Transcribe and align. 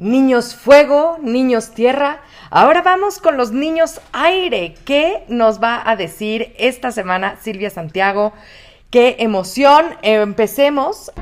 niños 0.00 0.54
fuego, 0.56 1.18
niños 1.20 1.72
tierra. 1.72 2.20
Ahora 2.50 2.80
vamos 2.80 3.18
con 3.18 3.36
los 3.36 3.52
niños 3.52 4.00
aire. 4.12 4.74
¿Qué 4.86 5.24
nos 5.28 5.62
va 5.62 5.82
a 5.88 5.94
decir 5.94 6.54
esta 6.58 6.90
semana 6.90 7.36
Silvia 7.40 7.68
Santiago? 7.68 8.32
¡Qué 8.90 9.16
emoción! 9.18 9.84
Empecemos. 10.00 11.12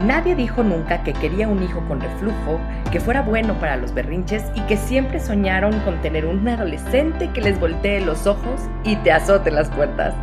Nadie 0.00 0.34
dijo 0.34 0.64
nunca 0.64 1.04
que 1.04 1.12
quería 1.12 1.48
un 1.48 1.62
hijo 1.62 1.80
con 1.86 2.00
reflujo, 2.00 2.60
que 2.90 3.00
fuera 3.00 3.22
bueno 3.22 3.54
para 3.60 3.76
los 3.76 3.94
berrinches 3.94 4.44
y 4.54 4.60
que 4.62 4.76
siempre 4.76 5.20
soñaron 5.20 5.78
con 5.80 6.00
tener 6.02 6.26
un 6.26 6.46
adolescente 6.48 7.30
que 7.32 7.40
les 7.40 7.58
voltee 7.58 8.00
los 8.00 8.26
ojos 8.26 8.60
y 8.84 8.96
te 8.96 9.12
azote 9.12 9.50
las 9.50 9.70
puertas. 9.70 10.14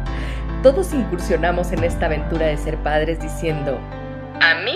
Todos 0.64 0.94
incursionamos 0.94 1.72
en 1.72 1.84
esta 1.84 2.08
aventura 2.08 2.48
de 2.48 2.58
ser 2.58 2.78
padres 2.78 3.22
diciendo, 3.22 3.80
a 4.42 4.56
mí 4.64 4.76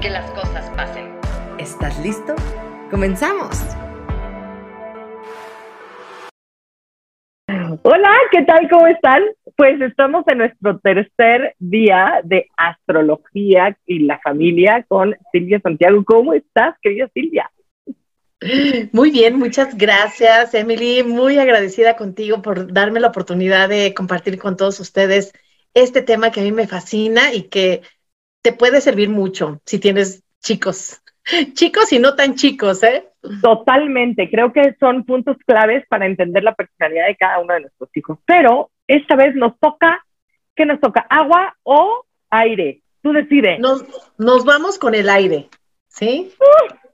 que 0.00 0.10
las 0.10 0.30
cosas 0.32 0.68
pasen. 0.76 1.06
¿Estás 1.58 1.98
listo? 2.04 2.34
¡Comenzamos! 2.90 3.58
Hola, 7.82 8.12
¿qué 8.30 8.42
tal? 8.42 8.68
¿Cómo 8.68 8.86
están? 8.86 9.22
Pues 9.56 9.80
estamos 9.80 10.24
en 10.28 10.38
nuestro 10.38 10.78
tercer 10.80 11.54
día 11.58 12.20
de 12.24 12.48
astrología 12.56 13.76
y 13.86 14.00
la 14.00 14.18
familia 14.20 14.84
con 14.88 15.16
Silvia 15.32 15.60
Santiago. 15.60 16.04
¿Cómo 16.04 16.32
estás, 16.34 16.74
querida 16.82 17.08
Silvia? 17.14 17.50
Muy 18.92 19.10
bien, 19.10 19.38
muchas 19.38 19.76
gracias, 19.76 20.52
Emily. 20.54 21.02
Muy 21.04 21.38
agradecida 21.38 21.96
contigo 21.96 22.42
por 22.42 22.72
darme 22.72 23.00
la 23.00 23.08
oportunidad 23.08 23.68
de 23.68 23.94
compartir 23.94 24.38
con 24.38 24.56
todos 24.56 24.78
ustedes 24.80 25.32
este 25.72 26.02
tema 26.02 26.30
que 26.30 26.40
a 26.40 26.42
mí 26.42 26.52
me 26.52 26.66
fascina 26.66 27.32
y 27.32 27.44
que 27.44 27.82
te 28.46 28.52
puede 28.52 28.80
servir 28.80 29.08
mucho 29.08 29.60
si 29.64 29.80
tienes 29.80 30.22
chicos, 30.40 31.02
chicos 31.54 31.92
y 31.92 31.98
no 31.98 32.14
tan 32.14 32.36
chicos, 32.36 32.80
¿eh? 32.84 33.08
Totalmente, 33.42 34.30
creo 34.30 34.52
que 34.52 34.76
son 34.78 35.02
puntos 35.02 35.36
claves 35.44 35.84
para 35.88 36.06
entender 36.06 36.44
la 36.44 36.54
personalidad 36.54 37.08
de 37.08 37.16
cada 37.16 37.40
uno 37.40 37.54
de 37.54 37.62
nuestros 37.62 37.90
hijos. 37.96 38.20
Pero 38.24 38.70
esta 38.86 39.16
vez 39.16 39.34
nos 39.34 39.58
toca, 39.58 40.06
¿qué 40.54 40.64
nos 40.64 40.78
toca? 40.78 41.04
¿Agua 41.10 41.56
o 41.64 42.04
aire? 42.30 42.82
Tú 43.02 43.12
decides. 43.12 43.58
Nos, 43.58 43.84
nos 44.16 44.44
vamos 44.44 44.78
con 44.78 44.94
el 44.94 45.08
aire, 45.08 45.48
¿sí? 45.88 46.32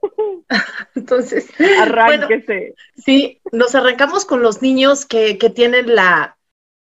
Entonces, 0.95 1.51
arránquese. 1.79 2.73
sí, 2.95 3.41
nos 3.51 3.75
arrancamos 3.75 4.25
con 4.25 4.41
los 4.41 4.63
niños 4.63 5.05
que, 5.05 5.37
que 5.37 5.51
tienen 5.51 5.93
la, 5.93 6.35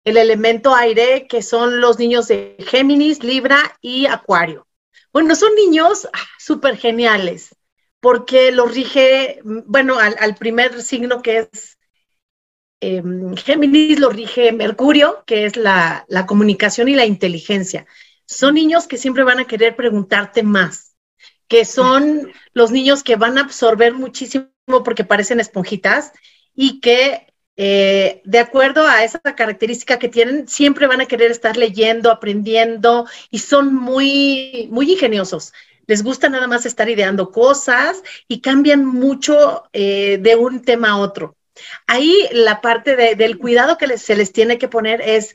el 0.09 0.17
elemento 0.17 0.75
aire, 0.75 1.27
que 1.29 1.43
son 1.43 1.81
los 1.81 1.99
niños 1.99 2.29
de 2.29 2.57
Géminis, 2.61 3.23
Libra 3.23 3.77
y 3.81 4.07
Acuario. 4.07 4.67
Bueno, 5.13 5.35
son 5.35 5.55
niños 5.55 6.09
ah, 6.13 6.19
súper 6.39 6.77
geniales, 6.77 7.55
porque 8.01 8.53
los 8.53 8.75
rige, 8.75 9.41
bueno, 9.43 9.99
al, 9.99 10.35
primer 10.37 10.83
signo 10.83 11.23
que 11.23 11.49
es 11.53 11.79
em, 12.81 13.35
Géminis, 13.37 13.99
lo 13.99 14.11
rige 14.11 14.53
Mercurio, 14.53 15.25
que 15.27 15.47
es 15.47 15.57
la, 15.57 16.05
la 16.09 16.27
comunicación 16.27 16.89
y 16.89 16.95
la 16.95 17.07
inteligencia. 17.07 17.87
Son 18.27 18.55
niños 18.55 18.87
que 18.87 18.99
siempre 18.99 19.25
van 19.25 19.41
a 19.41 19.47
querer 19.47 19.75
preguntarte 19.77 20.43
más, 20.43 20.95
que 21.49 21.65
son 21.65 22.33
los 22.53 22.71
niños 22.71 23.03
que 23.03 23.17
van 23.17 23.39
a 23.39 23.43
absorber 23.43 23.95
muchísimo 23.95 24.49
porque 24.85 25.05
parecen 25.05 25.41
esponjitas 25.41 26.13
y 26.55 26.81
que 26.81 27.27
eh, 27.61 28.23
de 28.25 28.39
acuerdo 28.39 28.87
a 28.87 29.03
esa 29.03 29.19
característica 29.19 29.99
que 29.99 30.09
tienen, 30.09 30.47
siempre 30.47 30.87
van 30.87 31.01
a 31.01 31.07
querer 31.07 31.33
estar 31.33 31.57
leyendo, 31.57 32.13
aprendiendo 32.13 33.09
y 33.31 33.41
son 33.41 33.75
muy, 33.75 34.69
muy 34.71 34.93
ingeniosos. 34.93 35.53
Les 35.89 36.05
gusta 36.05 36.29
nada 36.29 36.47
más 36.47 36.67
estar 36.67 36.89
ideando 36.89 37.33
cosas 37.33 38.05
y 38.29 38.43
cambian 38.43 38.87
mucho 38.87 39.65
eh, 39.73 40.19
de 40.21 40.37
un 40.37 40.63
tema 40.63 40.91
a 40.91 40.99
otro. 40.99 41.35
Ahí 41.89 42.15
la 42.31 42.61
parte 42.61 42.95
del 43.17 43.39
cuidado 43.39 43.77
que 43.77 43.99
se 43.99 44.15
les 44.15 44.33
tiene 44.33 44.59
que 44.59 44.69
poner 44.69 45.01
es 45.01 45.35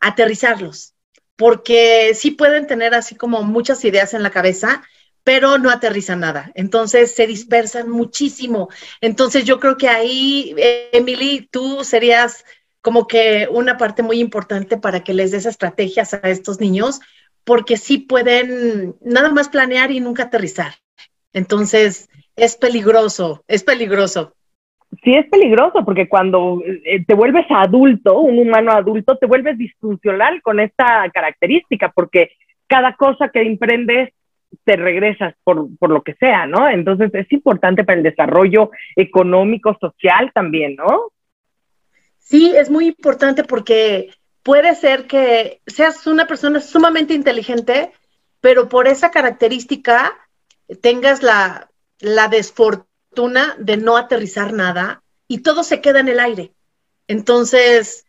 aterrizarlos, 0.00 0.94
porque 1.36 2.12
sí 2.14 2.32
pueden 2.32 2.66
tener 2.66 2.94
así 2.94 3.14
como 3.14 3.44
muchas 3.44 3.84
ideas 3.84 4.12
en 4.12 4.24
la 4.24 4.30
cabeza, 4.30 4.82
pero 5.24 5.58
no 5.58 5.70
aterriza 5.70 6.16
nada. 6.16 6.50
Entonces 6.54 7.14
se 7.14 7.26
dispersan 7.26 7.90
muchísimo. 7.90 8.68
Entonces 9.00 9.44
yo 9.44 9.60
creo 9.60 9.76
que 9.76 9.88
ahí, 9.88 10.54
Emily, 10.92 11.48
tú 11.50 11.84
serías 11.84 12.44
como 12.80 13.06
que 13.06 13.48
una 13.50 13.76
parte 13.76 14.02
muy 14.02 14.20
importante 14.20 14.78
para 14.78 15.00
que 15.04 15.14
les 15.14 15.30
des 15.32 15.46
estrategias 15.46 16.14
a 16.14 16.30
estos 16.30 16.60
niños, 16.60 17.00
porque 17.44 17.76
sí 17.76 17.98
pueden 17.98 18.94
nada 19.00 19.30
más 19.30 19.48
planear 19.48 19.90
y 19.90 20.00
nunca 20.00 20.24
aterrizar. 20.24 20.74
Entonces 21.32 22.08
es 22.36 22.56
peligroso, 22.56 23.44
es 23.48 23.62
peligroso. 23.62 24.34
Sí, 25.04 25.14
es 25.14 25.28
peligroso 25.28 25.84
porque 25.84 26.08
cuando 26.08 26.60
eh, 26.64 27.04
te 27.04 27.14
vuelves 27.14 27.46
adulto, 27.48 28.18
un 28.20 28.38
humano 28.38 28.72
adulto, 28.72 29.16
te 29.16 29.26
vuelves 29.26 29.56
disfuncional 29.56 30.42
con 30.42 30.58
esta 30.58 31.08
característica, 31.12 31.92
porque 31.94 32.32
cada 32.66 32.96
cosa 32.96 33.28
que 33.28 33.42
emprendes 33.42 34.12
te 34.64 34.76
regresas 34.76 35.34
por, 35.44 35.68
por, 35.78 35.90
lo 35.90 36.02
que 36.02 36.14
sea, 36.14 36.46
¿no? 36.46 36.68
Entonces 36.68 37.10
es 37.14 37.30
importante 37.32 37.84
para 37.84 37.98
el 37.98 38.02
desarrollo 38.02 38.70
económico, 38.96 39.76
social 39.80 40.30
también, 40.34 40.76
¿no? 40.76 41.12
Sí, 42.18 42.52
es 42.56 42.70
muy 42.70 42.86
importante 42.86 43.44
porque 43.44 44.10
puede 44.42 44.74
ser 44.74 45.06
que 45.06 45.60
seas 45.66 46.06
una 46.06 46.26
persona 46.26 46.60
sumamente 46.60 47.14
inteligente, 47.14 47.92
pero 48.40 48.68
por 48.68 48.88
esa 48.88 49.10
característica 49.10 50.12
tengas 50.80 51.22
la, 51.22 51.70
la 52.00 52.28
desfortuna 52.28 53.56
de 53.58 53.76
no 53.76 53.96
aterrizar 53.96 54.52
nada 54.52 55.02
y 55.28 55.38
todo 55.38 55.62
se 55.62 55.80
queda 55.80 56.00
en 56.00 56.08
el 56.08 56.20
aire. 56.20 56.52
Entonces, 57.08 58.06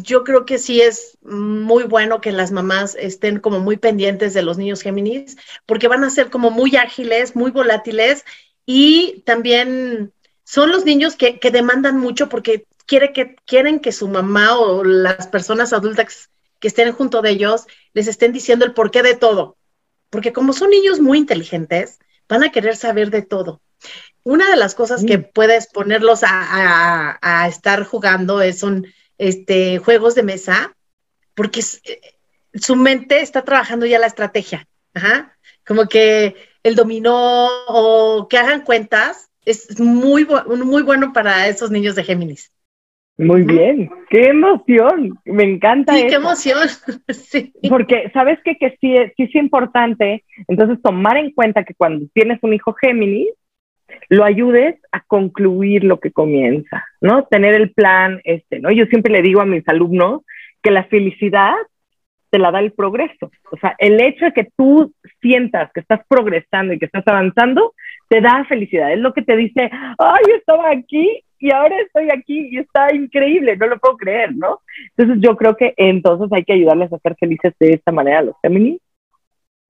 yo 0.00 0.24
creo 0.24 0.46
que 0.46 0.58
sí 0.58 0.80
es 0.80 1.18
muy 1.22 1.84
bueno 1.84 2.20
que 2.20 2.32
las 2.32 2.50
mamás 2.50 2.96
estén 2.98 3.40
como 3.40 3.60
muy 3.60 3.76
pendientes 3.76 4.34
de 4.34 4.42
los 4.42 4.56
niños 4.58 4.82
Géminis, 4.82 5.36
porque 5.66 5.88
van 5.88 6.04
a 6.04 6.10
ser 6.10 6.30
como 6.30 6.50
muy 6.50 6.76
ágiles, 6.76 7.36
muy 7.36 7.50
volátiles 7.50 8.24
y 8.64 9.22
también 9.26 10.12
son 10.44 10.70
los 10.70 10.84
niños 10.84 11.16
que, 11.16 11.38
demandan 11.52 11.98
mucho 11.98 12.28
porque 12.28 12.66
quiere 12.86 13.12
que, 13.12 13.36
quieren 13.46 13.80
que 13.80 13.92
su 13.92 14.08
mamá 14.08 14.58
o 14.58 14.84
las 14.84 15.26
personas 15.26 15.72
adultas 15.72 16.30
que 16.58 16.68
estén 16.68 16.92
junto 16.92 17.22
de 17.22 17.30
ellos 17.30 17.66
les 17.92 18.08
estén 18.08 18.32
diciendo 18.32 18.64
el 18.64 18.74
porqué 18.74 19.02
de 19.02 19.16
todo. 19.16 19.56
Porque 20.10 20.32
como 20.32 20.52
son 20.52 20.70
niños 20.70 21.00
muy 21.00 21.18
inteligentes, 21.18 21.98
van 22.28 22.44
a 22.44 22.52
querer 22.52 22.76
saber 22.76 23.10
de 23.10 23.22
todo. 23.22 23.60
Una 24.24 24.48
de 24.50 24.56
las 24.56 24.74
cosas 24.74 25.04
que 25.04 25.18
puedes 25.18 25.66
ponerlos 25.66 26.22
a, 26.22 27.18
a 27.20 27.48
estar 27.48 27.84
jugando 27.84 28.40
es 28.40 28.60
son 28.60 28.86
este, 29.22 29.78
juegos 29.78 30.16
de 30.16 30.24
mesa, 30.24 30.74
porque 31.34 31.60
eh, 31.60 32.00
su 32.54 32.74
mente 32.74 33.20
está 33.20 33.42
trabajando 33.42 33.86
ya 33.86 34.00
la 34.00 34.08
estrategia. 34.08 34.66
Como 35.64 35.86
que 35.86 36.34
el 36.64 36.74
dominó 36.74 37.48
o 37.68 38.26
que 38.28 38.36
hagan 38.36 38.62
cuentas 38.62 39.30
es 39.44 39.78
muy, 39.78 40.26
muy 40.46 40.82
bueno 40.82 41.12
para 41.12 41.46
esos 41.46 41.70
niños 41.70 41.94
de 41.94 42.02
Géminis. 42.02 42.50
Muy 43.16 43.42
bien, 43.42 43.90
qué 44.10 44.30
emoción, 44.30 45.16
me 45.24 45.44
encanta. 45.44 45.94
Sí, 45.94 46.06
qué 46.08 46.14
emoción. 46.16 46.68
sí. 47.08 47.52
Porque 47.68 48.10
sabes 48.12 48.40
que, 48.44 48.56
que 48.56 48.76
sí, 48.80 48.96
sí 49.16 49.22
es 49.22 49.34
importante, 49.36 50.24
entonces 50.48 50.82
tomar 50.82 51.16
en 51.16 51.30
cuenta 51.30 51.62
que 51.62 51.74
cuando 51.74 52.06
tienes 52.12 52.40
un 52.42 52.54
hijo 52.54 52.74
Géminis, 52.74 53.28
lo 54.12 54.24
ayudes 54.24 54.76
a 54.92 55.00
concluir 55.00 55.84
lo 55.84 55.98
que 55.98 56.12
comienza, 56.12 56.84
¿no? 57.00 57.24
Tener 57.30 57.54
el 57.54 57.70
plan 57.70 58.20
este, 58.24 58.60
¿no? 58.60 58.70
Yo 58.70 58.84
siempre 58.84 59.10
le 59.10 59.22
digo 59.22 59.40
a 59.40 59.46
mis 59.46 59.66
alumnos 59.66 60.20
que 60.62 60.70
la 60.70 60.84
felicidad 60.84 61.54
te 62.28 62.38
la 62.38 62.50
da 62.50 62.60
el 62.60 62.72
progreso. 62.72 63.30
O 63.50 63.56
sea, 63.56 63.74
el 63.78 63.98
hecho 64.02 64.26
de 64.26 64.32
que 64.34 64.48
tú 64.54 64.92
sientas 65.22 65.72
que 65.72 65.80
estás 65.80 66.00
progresando 66.06 66.74
y 66.74 66.78
que 66.78 66.84
estás 66.84 67.04
avanzando, 67.06 67.72
te 68.08 68.20
da 68.20 68.44
felicidad. 68.44 68.92
Es 68.92 68.98
lo 68.98 69.14
que 69.14 69.22
te 69.22 69.34
dice, 69.34 69.70
ay, 69.96 70.24
estaba 70.36 70.70
aquí 70.70 71.24
y 71.38 71.50
ahora 71.50 71.80
estoy 71.80 72.10
aquí 72.10 72.48
y 72.50 72.58
está 72.58 72.94
increíble, 72.94 73.56
no 73.56 73.66
lo 73.66 73.78
puedo 73.78 73.96
creer, 73.96 74.36
¿no? 74.36 74.60
Entonces 74.94 75.22
yo 75.26 75.38
creo 75.38 75.56
que 75.56 75.72
entonces 75.78 76.28
hay 76.32 76.44
que 76.44 76.52
ayudarles 76.52 76.92
a 76.92 76.98
ser 76.98 77.16
felices 77.18 77.54
de 77.58 77.72
esta 77.72 77.92
manera 77.92 78.18
a 78.18 78.24
los 78.24 78.36
femeninos. 78.42 78.82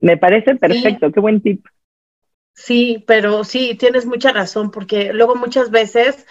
Me 0.01 0.17
parece 0.17 0.57
perfecto, 0.57 1.13
qué 1.13 1.21
buen 1.21 1.41
tip. 1.41 1.65
Sí, 2.55 3.03
pero 3.07 3.45
sí, 3.45 3.75
tienes 3.75 4.07
mucha 4.07 4.33
razón, 4.33 4.71
porque 4.71 5.13
luego 5.13 5.35
muchas 5.35 5.71
veces 5.71 6.27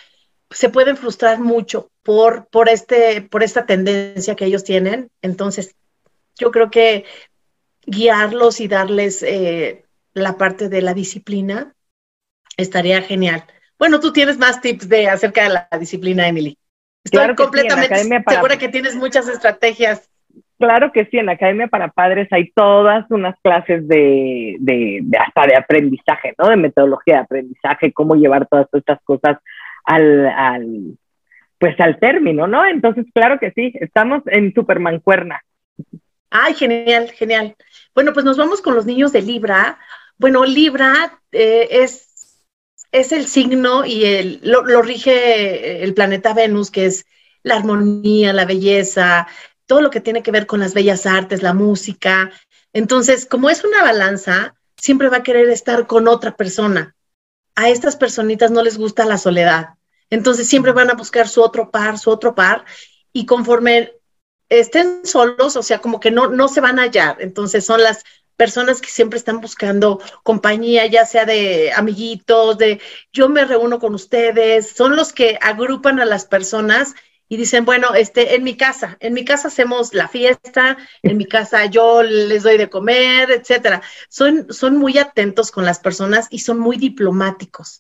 se 0.50 0.70
pueden 0.70 0.98
frustrar 0.98 1.40
mucho 1.40 1.90
por, 2.04 2.48
por, 2.48 2.70
este, 2.70 3.22
por 3.22 3.44
esta 3.44 3.66
tendencia 3.66 4.36
que 4.36 4.46
ellos 4.46 4.64
tienen. 4.64 5.10
Entonces, 5.22 5.76
yo 6.38 6.52
creo 6.52 6.70
que 6.70 7.06
guiarlos 7.86 8.60
y 8.60 8.68
darles 8.68 9.24
eh, 9.24 9.86
la 10.14 10.38
parte 10.38 10.70
de 10.70 10.82
la 10.82 10.94
disciplina 10.94 11.74
estaría 12.58 13.02
genial. 13.02 13.46
Bueno, 13.80 14.00
tú 14.00 14.14
tienes 14.14 14.38
más 14.38 14.62
tips 14.62 14.88
de 14.90 15.08
acerca 15.08 15.44
de 15.44 15.50
la 15.50 15.68
disciplina, 15.80 16.28
Emily. 16.28 16.58
Estoy 17.04 17.36
completamente 17.36 17.96
segura 18.28 18.58
que 18.60 18.70
tienes 18.70 18.96
muchas 18.96 19.28
estrategias. 19.28 20.10
Claro 20.62 20.92
que 20.92 21.06
sí, 21.06 21.18
en 21.18 21.26
la 21.26 21.34
Academia 21.34 21.68
para 21.68 21.90
Padres 21.90 22.28
hay 22.32 22.52
todas 22.52 23.10
unas 23.10 23.36
clases 23.42 23.88
de, 23.88 24.58
hasta 25.20 25.48
de 25.48 25.56
aprendizaje, 25.56 26.34
¿no? 26.38 26.48
De 26.50 26.56
metodología 26.56 27.16
de 27.16 27.22
aprendizaje, 27.22 27.92
cómo 27.92 28.16
llevar 28.16 28.48
todas 28.48 28.68
estas 28.74 29.00
cosas 29.04 29.38
al, 29.84 30.28
al 30.28 30.98
pues 31.58 31.80
al 31.80 32.00
término, 32.00 32.48
¿no? 32.48 32.66
Entonces, 32.66 33.06
claro 33.14 33.40
que 33.40 33.52
sí, 33.52 33.74
estamos 33.80 34.24
en 34.28 34.54
Supermancuerna. 34.54 35.44
Ay, 36.30 36.54
genial, 36.54 37.12
genial. 37.12 37.56
Bueno, 37.94 38.14
pues 38.14 38.26
nos 38.26 38.38
vamos 38.38 38.62
con 38.62 38.74
los 38.74 38.86
niños 38.86 39.12
de 39.12 39.22
Libra. 39.22 39.78
Bueno, 40.18 40.46
Libra 40.46 41.20
eh, 41.32 41.68
es 41.72 42.12
es 42.92 43.12
el 43.12 43.26
signo 43.26 43.86
y 43.86 44.40
lo, 44.44 44.82
rige 44.82 45.84
el 45.84 45.94
planeta 45.94 46.34
Venus, 46.34 46.72
que 46.72 46.86
es 46.86 47.06
la 47.44 47.56
armonía, 47.56 48.34
la 48.34 48.46
belleza, 48.46 49.28
todo 49.72 49.80
lo 49.80 49.90
que 49.90 50.02
tiene 50.02 50.22
que 50.22 50.32
ver 50.32 50.48
con 50.48 50.60
las 50.60 50.74
bellas 50.74 51.06
artes, 51.06 51.42
la 51.42 51.54
música. 51.54 52.30
Entonces, 52.74 53.26
como 53.26 53.50
es 53.50 53.64
una 53.64 53.82
balanza, 53.82 54.54
siempre 54.76 55.08
va 55.08 55.20
a 55.20 55.24
querer 55.24 55.50
estar 55.50 55.88
con 55.88 56.10
otra 56.10 56.36
persona. 56.36 56.94
A 57.56 57.70
estas 57.70 57.96
personitas 57.96 58.52
no 58.52 58.64
les 58.64 58.78
gusta 58.78 59.06
la 59.06 59.18
soledad. 59.18 59.76
Entonces, 60.10 60.50
siempre 60.50 60.74
van 60.74 60.90
a 60.90 60.96
buscar 60.96 61.30
su 61.30 61.42
otro 61.42 61.72
par, 61.72 61.98
su 61.98 62.10
otro 62.10 62.36
par, 62.36 62.66
y 63.14 63.26
conforme 63.26 63.94
estén 64.50 65.06
solos, 65.06 65.56
o 65.56 65.64
sea, 65.64 65.80
como 65.80 66.02
que 66.02 66.12
no, 66.12 66.28
no 66.28 66.50
se 66.50 66.60
van 66.60 66.78
a 66.78 66.82
hallar. 66.82 67.16
Entonces, 67.22 67.66
son 67.66 67.82
las 67.82 68.04
personas 68.36 68.82
que 68.82 68.90
siempre 68.90 69.18
están 69.18 69.40
buscando 69.40 70.02
compañía, 70.24 70.86
ya 70.88 71.06
sea 71.06 71.24
de 71.24 71.72
amiguitos, 71.72 72.58
de 72.58 72.82
yo 73.14 73.30
me 73.30 73.46
reúno 73.46 73.80
con 73.80 73.96
ustedes, 73.96 74.70
son 74.72 74.98
los 74.98 75.14
que 75.14 75.40
agrupan 75.42 76.02
a 76.02 76.06
las 76.06 76.26
personas 76.26 76.94
y 77.32 77.38
dicen, 77.38 77.64
bueno, 77.64 77.96
este, 77.96 78.36
en 78.36 78.44
mi 78.44 78.58
casa, 78.58 78.98
en 79.00 79.14
mi 79.14 79.24
casa 79.24 79.48
hacemos 79.48 79.94
la 79.94 80.10
fiesta, 80.10 80.78
en 81.02 81.16
mi 81.16 81.26
casa 81.26 81.66
yo 81.68 82.04
les 82.04 82.44
doy 82.44 82.58
de 82.58 82.70
comer, 82.70 83.32
etcétera. 83.32 83.82
Son, 84.10 84.52
son 84.52 84.76
muy 84.76 84.98
atentos 84.98 85.50
con 85.50 85.64
las 85.64 85.80
personas 85.80 86.28
y 86.30 86.40
son 86.40 86.60
muy 86.60 86.76
diplomáticos, 86.76 87.80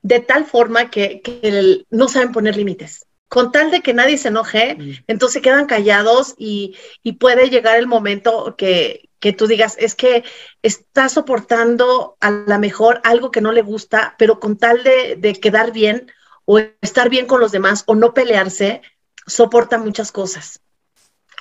de 0.00 0.20
tal 0.20 0.46
forma 0.46 0.88
que, 0.88 1.20
que 1.20 1.84
no 1.90 2.08
saben 2.08 2.32
poner 2.32 2.56
límites 2.56 3.06
con 3.28 3.52
tal 3.52 3.70
de 3.70 3.82
que 3.82 3.94
nadie 3.94 4.16
se 4.18 4.28
enoje, 4.28 4.76
mm. 4.76 5.04
entonces 5.08 5.40
quedan 5.40 5.66
callados 5.66 6.34
y, 6.38 6.76
y, 7.02 7.12
puede 7.12 7.48
llegar 7.48 7.78
el 7.78 7.86
momento 7.86 8.56
que, 8.58 9.10
que 9.20 9.32
tú 9.34 9.46
digas, 9.46 9.76
es 9.78 9.94
que 9.94 10.24
está 10.62 11.08
soportando 11.08 12.16
a 12.20 12.30
lo 12.30 12.58
mejor 12.58 13.00
algo 13.04 13.30
que 13.30 13.42
no 13.42 13.52
le 13.52 13.62
gusta, 13.62 14.16
pero 14.18 14.40
con 14.40 14.56
tal 14.56 14.82
de, 14.82 15.38
quedar 15.40 15.70
bien 15.70 16.10
o 16.50 16.58
estar 16.80 17.08
bien 17.08 17.26
con 17.26 17.40
los 17.40 17.52
demás 17.52 17.84
o 17.86 17.94
no 17.94 18.12
pelearse, 18.12 18.82
soporta 19.24 19.78
muchas 19.78 20.10
cosas. 20.10 20.60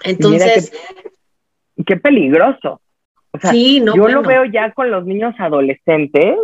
Entonces... 0.03 0.71
Qué, 1.83 1.97
peligroso. 1.97 2.81
sí, 3.49 3.79
no, 3.79 3.95
yo 3.95 4.07
lo 4.09 4.21
veo 4.21 4.45
ya 4.45 4.71
con 4.73 4.91
los 4.91 5.05
niños 5.05 5.33
adolescentes 5.39 6.37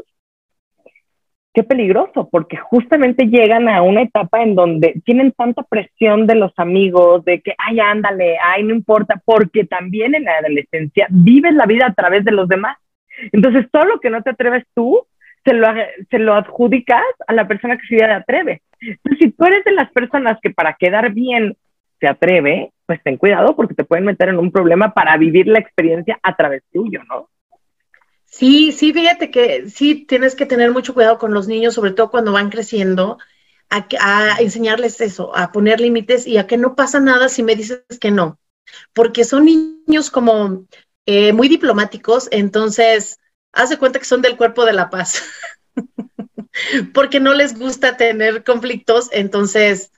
qué 1.53 1.63
peligroso, 1.63 2.27
porque 2.29 2.57
justamente 2.57 3.27
llegan 3.27 3.69
a 3.69 3.81
una 3.81 4.01
etapa 4.01 4.41
en 4.41 4.55
donde 4.55 5.01
tienen 5.05 5.31
tanta 5.31 5.63
presión 5.63 6.27
de 6.27 6.35
los 6.35 6.51
amigos, 6.57 7.23
de 7.23 7.41
que, 7.41 7.53
ay, 7.57 7.79
ándale, 7.79 8.37
ay, 8.43 8.63
no 8.63 8.75
importa, 8.75 9.21
porque 9.23 9.63
también 9.63 10.15
en 10.15 10.25
la 10.25 10.37
adolescencia 10.39 11.07
vives 11.09 11.53
la 11.53 11.65
vida 11.65 11.85
a 11.87 11.93
través 11.93 12.25
de 12.25 12.31
los 12.31 12.49
demás. 12.49 12.77
Entonces, 13.31 13.67
todo 13.71 13.85
lo 13.85 13.99
que 14.01 14.09
no 14.09 14.21
te 14.21 14.31
atreves 14.31 14.65
tú, 14.73 15.07
se 15.45 15.53
lo, 15.53 15.67
se 16.09 16.19
lo 16.19 16.33
adjudicas 16.33 17.03
a 17.27 17.33
la 17.33 17.47
persona 17.47 17.77
que 17.77 17.87
sí 17.87 17.97
te 17.97 18.03
atreve. 18.03 18.61
Si 18.79 19.31
tú 19.31 19.45
eres 19.45 19.63
de 19.63 19.71
las 19.71 19.91
personas 19.91 20.39
que 20.41 20.49
para 20.49 20.73
quedar 20.73 21.13
bien 21.13 21.55
se 21.99 22.07
atreve, 22.07 22.71
pues 22.85 23.01
ten 23.03 23.17
cuidado 23.17 23.55
porque 23.55 23.75
te 23.75 23.85
pueden 23.85 24.05
meter 24.05 24.29
en 24.29 24.39
un 24.39 24.51
problema 24.51 24.93
para 24.93 25.15
vivir 25.17 25.47
la 25.47 25.59
experiencia 25.59 26.19
a 26.21 26.35
través 26.35 26.63
tuyo, 26.73 27.01
¿no? 27.07 27.29
Sí, 28.25 28.73
sí, 28.73 28.91
fíjate 28.91 29.31
que 29.31 29.69
sí 29.69 30.05
tienes 30.05 30.35
que 30.35 30.45
tener 30.45 30.71
mucho 30.71 30.93
cuidado 30.93 31.17
con 31.17 31.33
los 31.33 31.47
niños, 31.47 31.73
sobre 31.73 31.91
todo 31.91 32.11
cuando 32.11 32.33
van 32.33 32.49
creciendo, 32.49 33.17
a, 33.69 34.37
enseñarles 34.39 34.99
eso, 35.01 35.35
a 35.35 35.51
poner 35.51 35.79
límites 35.79 36.27
y 36.27 36.37
a 36.37 36.47
que 36.47 36.57
no 36.57 36.75
pasa 36.75 36.99
nada 36.99 37.29
si 37.29 37.43
me 37.43 37.55
dices 37.55 37.83
que 37.99 38.11
no, 38.11 38.39
porque 38.93 39.23
son 39.23 39.45
niños 39.45 40.11
como 40.11 40.65
eh, 41.05 41.33
muy 41.33 41.47
diplomáticos, 41.47 42.27
entonces 42.31 43.19
haz 43.55 43.69
de 43.69 43.77
cuenta 43.77 43.99
que 43.99 44.05
son 44.05 44.21
del 44.21 44.37
cuerpo 44.37 44.65
de 44.65 44.73
la 44.73 44.89
paz, 44.89 45.23
porque 46.93 47.19
no 47.19 47.33
les 47.33 47.57
gusta 47.57 47.97
tener 47.97 48.43
conflictos, 48.43 49.09
entonces 49.11 49.91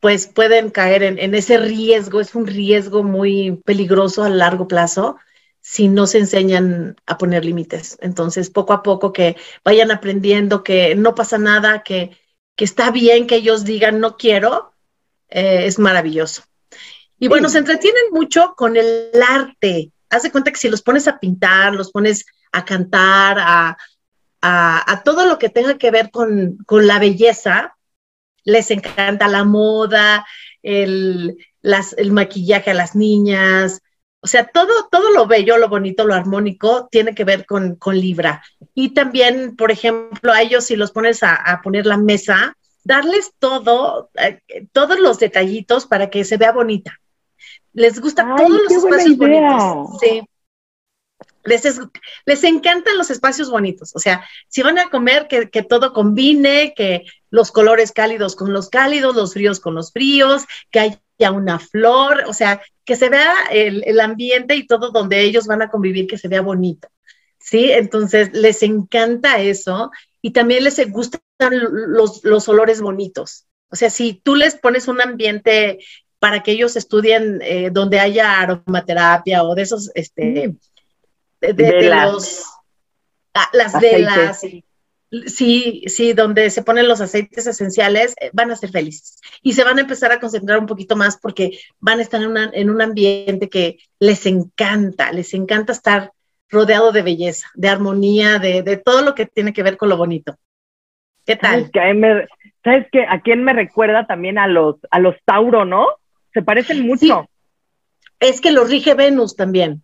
pues 0.00 0.26
pueden 0.26 0.70
caer 0.70 1.02
en, 1.02 1.18
en 1.18 1.34
ese 1.34 1.56
riesgo, 1.56 2.20
es 2.20 2.34
un 2.34 2.46
riesgo 2.46 3.02
muy 3.02 3.60
peligroso 3.64 4.22
a 4.22 4.28
largo 4.28 4.68
plazo 4.68 5.16
si 5.68 5.88
no 5.88 6.06
se 6.06 6.18
enseñan 6.18 6.94
a 7.06 7.18
poner 7.18 7.44
límites. 7.44 7.98
Entonces, 8.00 8.50
poco 8.50 8.72
a 8.72 8.84
poco 8.84 9.12
que 9.12 9.36
vayan 9.64 9.90
aprendiendo 9.90 10.62
que 10.62 10.94
no 10.94 11.16
pasa 11.16 11.38
nada, 11.38 11.82
que, 11.82 12.16
está 12.56 12.92
bien 12.92 13.26
que 13.26 13.34
ellos 13.34 13.64
digan 13.64 13.98
no 13.98 14.16
quiero, 14.16 14.72
eh, 15.28 15.66
es 15.66 15.80
maravilloso. 15.80 16.44
Y 17.18 17.26
bueno, 17.26 17.48
se 17.48 17.58
entretienen 17.58 18.12
mucho 18.12 18.54
con 18.56 18.76
el 18.76 19.10
arte. 19.28 19.90
Haz 20.10 20.22
de 20.22 20.32
cuenta 20.32 20.50
que 20.50 20.58
si 20.58 20.68
los 20.68 20.82
pones 20.82 21.08
a 21.08 21.18
pintar, 21.18 21.74
los 21.74 21.90
pones 21.90 22.24
a 22.52 22.64
cantar, 22.64 23.38
a, 23.38 23.76
todo 25.04 25.26
lo 25.26 25.38
que 25.38 25.48
tenga 25.48 25.76
que 25.76 25.90
ver 25.90 26.10
con, 26.10 26.58
la 26.68 26.98
belleza, 26.98 27.76
les 28.44 28.70
encanta 28.70 29.28
la 29.28 29.44
moda, 29.44 30.26
el, 30.62 31.36
el 31.62 32.12
maquillaje 32.12 32.70
a 32.70 32.74
las 32.74 32.94
niñas, 32.94 33.82
o 34.26 34.28
sea, 34.28 34.44
todo, 34.44 34.88
todo 34.90 35.12
lo 35.12 35.28
bello, 35.28 35.56
lo 35.56 35.68
bonito, 35.68 36.04
lo 36.04 36.12
armónico 36.12 36.88
tiene 36.90 37.14
que 37.14 37.22
ver 37.22 37.46
con, 37.46 37.78
Libra. 37.92 38.42
Y 38.74 38.92
también, 38.92 39.54
por 39.54 39.70
ejemplo, 39.70 40.32
a 40.32 40.42
ellos 40.42 40.64
si 40.64 40.74
los 40.74 40.90
pones 40.90 41.22
a, 41.22 41.60
poner 41.62 41.86
la 41.86 41.96
mesa, 41.96 42.56
darles 42.82 43.30
todo, 43.38 44.10
eh, 44.14 44.40
todos 44.72 44.98
los 44.98 45.20
detallitos 45.20 45.86
para 45.86 46.10
que 46.10 46.24
se 46.24 46.38
vea 46.38 46.50
bonita. 46.50 46.98
Les 47.76 48.00
gusta 48.00 48.26
todos 48.36 48.50
los 48.50 48.72
espacios 48.72 49.16
bonitos. 49.18 49.98
Sí. 50.00 50.22
Les, 51.44 51.62
les 52.24 52.44
encantan 52.44 52.96
los 52.96 53.10
espacios 53.10 53.50
bonitos. 53.50 53.94
O 53.94 53.98
sea, 53.98 54.26
si 54.48 54.62
van 54.62 54.78
a 54.78 54.88
comer, 54.88 55.28
que, 55.28 55.50
que, 55.50 55.62
todo 55.62 55.92
combine, 55.92 56.72
que 56.74 57.04
los 57.30 57.52
colores 57.52 57.92
cálidos 57.92 58.34
con 58.34 58.54
los 58.54 58.70
cálidos, 58.70 59.14
los 59.14 59.34
fríos 59.34 59.60
con 59.60 59.74
los 59.74 59.92
fríos, 59.92 60.46
que 60.70 60.80
haya 60.80 61.30
una 61.30 61.58
flor, 61.58 62.24
o 62.26 62.32
sea, 62.32 62.62
que 62.86 62.96
se 62.96 63.10
vea 63.10 63.34
el, 63.50 64.00
ambiente 64.00 64.54
y 64.54 64.66
todo 64.66 64.90
donde 64.90 65.20
ellos 65.20 65.46
van 65.46 65.60
a 65.60 65.68
convivir, 65.68 66.06
que 66.06 66.16
se 66.16 66.28
vea 66.28 66.40
bonito. 66.40 66.88
¿Sí? 67.38 67.70
Entonces, 67.72 68.30
les 68.32 68.62
encanta 68.62 69.42
eso 69.42 69.90
y 70.22 70.30
también 70.30 70.64
les 70.64 70.90
gustan 70.90 71.20
los, 71.38 72.48
olores 72.48 72.80
bonitos. 72.80 73.44
O 73.68 73.76
sea, 73.76 73.90
si 73.90 74.14
tú 74.14 74.34
les 74.34 74.54
pones 74.54 74.88
un 74.88 75.02
ambiente 75.02 75.78
para 76.26 76.42
que 76.42 76.50
ellos 76.50 76.74
estudien 76.74 77.40
eh, 77.40 77.70
donde 77.70 78.00
haya 78.00 78.40
aromaterapia 78.40 79.44
o 79.44 79.54
de 79.54 79.62
esos, 79.62 79.92
este, 79.94 80.56
de, 81.40 81.82
los, 81.88 82.44
ah, 83.32 83.48
las 83.52 83.80
velas, 83.80 84.40
sí, 84.40 85.84
sí, 85.86 86.14
donde 86.14 86.50
se 86.50 86.64
ponen 86.64 86.88
los 86.88 87.00
aceites 87.00 87.46
esenciales, 87.46 88.16
eh, 88.20 88.30
van 88.32 88.50
a 88.50 88.56
ser 88.56 88.70
felices. 88.70 89.20
Y 89.40 89.52
se 89.52 89.62
van 89.62 89.78
a 89.78 89.82
empezar 89.82 90.10
a 90.10 90.18
concentrar 90.18 90.58
un 90.58 90.66
poquito 90.66 90.96
más 90.96 91.16
porque 91.16 91.60
van 91.78 92.00
a 92.00 92.02
estar 92.02 92.20
en, 92.20 92.70
un 92.70 92.82
ambiente 92.82 93.48
que 93.48 93.78
les 94.00 94.26
encanta, 94.26 95.12
les 95.12 95.32
encanta 95.32 95.72
estar 95.72 96.10
rodeado 96.50 96.90
de 96.90 97.02
belleza, 97.02 97.46
de 97.54 97.68
armonía, 97.68 98.40
de, 98.40 98.82
todo 98.84 99.02
lo 99.02 99.14
que 99.14 99.26
tiene 99.26 99.52
que 99.52 99.62
ver 99.62 99.76
con 99.76 99.90
lo 99.90 99.96
bonito. 99.96 100.34
¿Qué 101.24 101.36
tal? 101.36 101.70
¿Sabes 102.64 102.88
qué? 102.90 103.06
¿A 103.08 103.20
quién 103.20 103.44
me 103.44 103.52
recuerda 103.52 104.08
también 104.08 104.38
a 104.38 104.48
los, 104.48 104.74
a 104.90 104.98
los 104.98 105.14
Tauro, 105.24 105.64
no? 105.64 105.86
Se 106.36 106.42
parecen 106.42 106.86
mucho. 106.86 107.30
Es 108.20 108.42
que 108.42 108.50
los 108.50 108.68
rige 108.68 108.92
Venus 108.92 109.36
también. 109.36 109.82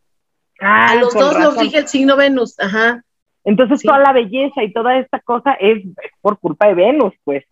Ah, 0.60 0.90
a 0.90 0.96
los 0.96 1.14
dos 1.14 1.38
los 1.38 1.56
rige 1.56 1.78
el 1.78 1.88
signo 1.88 2.14
Venus, 2.14 2.60
ajá. 2.60 3.02
Entonces 3.42 3.80
toda 3.80 4.00
la 4.00 4.12
belleza 4.12 4.62
y 4.62 4.70
toda 4.70 4.98
esta 4.98 5.18
cosa 5.20 5.54
es, 5.54 5.82
por 6.20 6.38
culpa 6.38 6.68
de 6.68 6.74
Venus, 6.74 7.14
pues. 7.24 7.44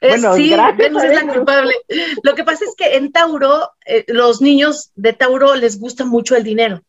bueno, 0.00 0.32
sí, 0.36 0.54
Venus 0.78 1.04
es 1.04 1.22
la 1.22 1.34
culpable. 1.34 1.74
Lo 2.22 2.34
que 2.34 2.44
pasa 2.44 2.64
es 2.64 2.74
que 2.74 2.96
en 2.96 3.12
Tauro, 3.12 3.72
eh, 3.84 4.06
los 4.08 4.40
niños 4.40 4.90
de 4.94 5.12
Tauro 5.12 5.54
les 5.54 5.78
gusta 5.78 6.06
mucho 6.06 6.34
el 6.34 6.42
dinero. 6.42 6.80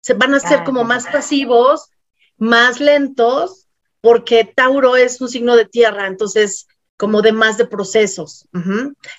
Se 0.00 0.14
van 0.14 0.34
a 0.34 0.40
ser 0.40 0.64
como 0.64 0.82
más 0.82 1.06
pasivos, 1.06 1.88
más 2.36 2.80
lentos, 2.80 3.68
porque 4.00 4.42
Tauro 4.42 4.96
es 4.96 5.20
un 5.20 5.28
signo 5.28 5.54
de 5.54 5.66
tierra, 5.66 6.08
entonces 6.08 6.66
como 6.96 7.20
de 7.22 7.32
más 7.32 7.58
de 7.58 7.66
procesos. 7.66 8.48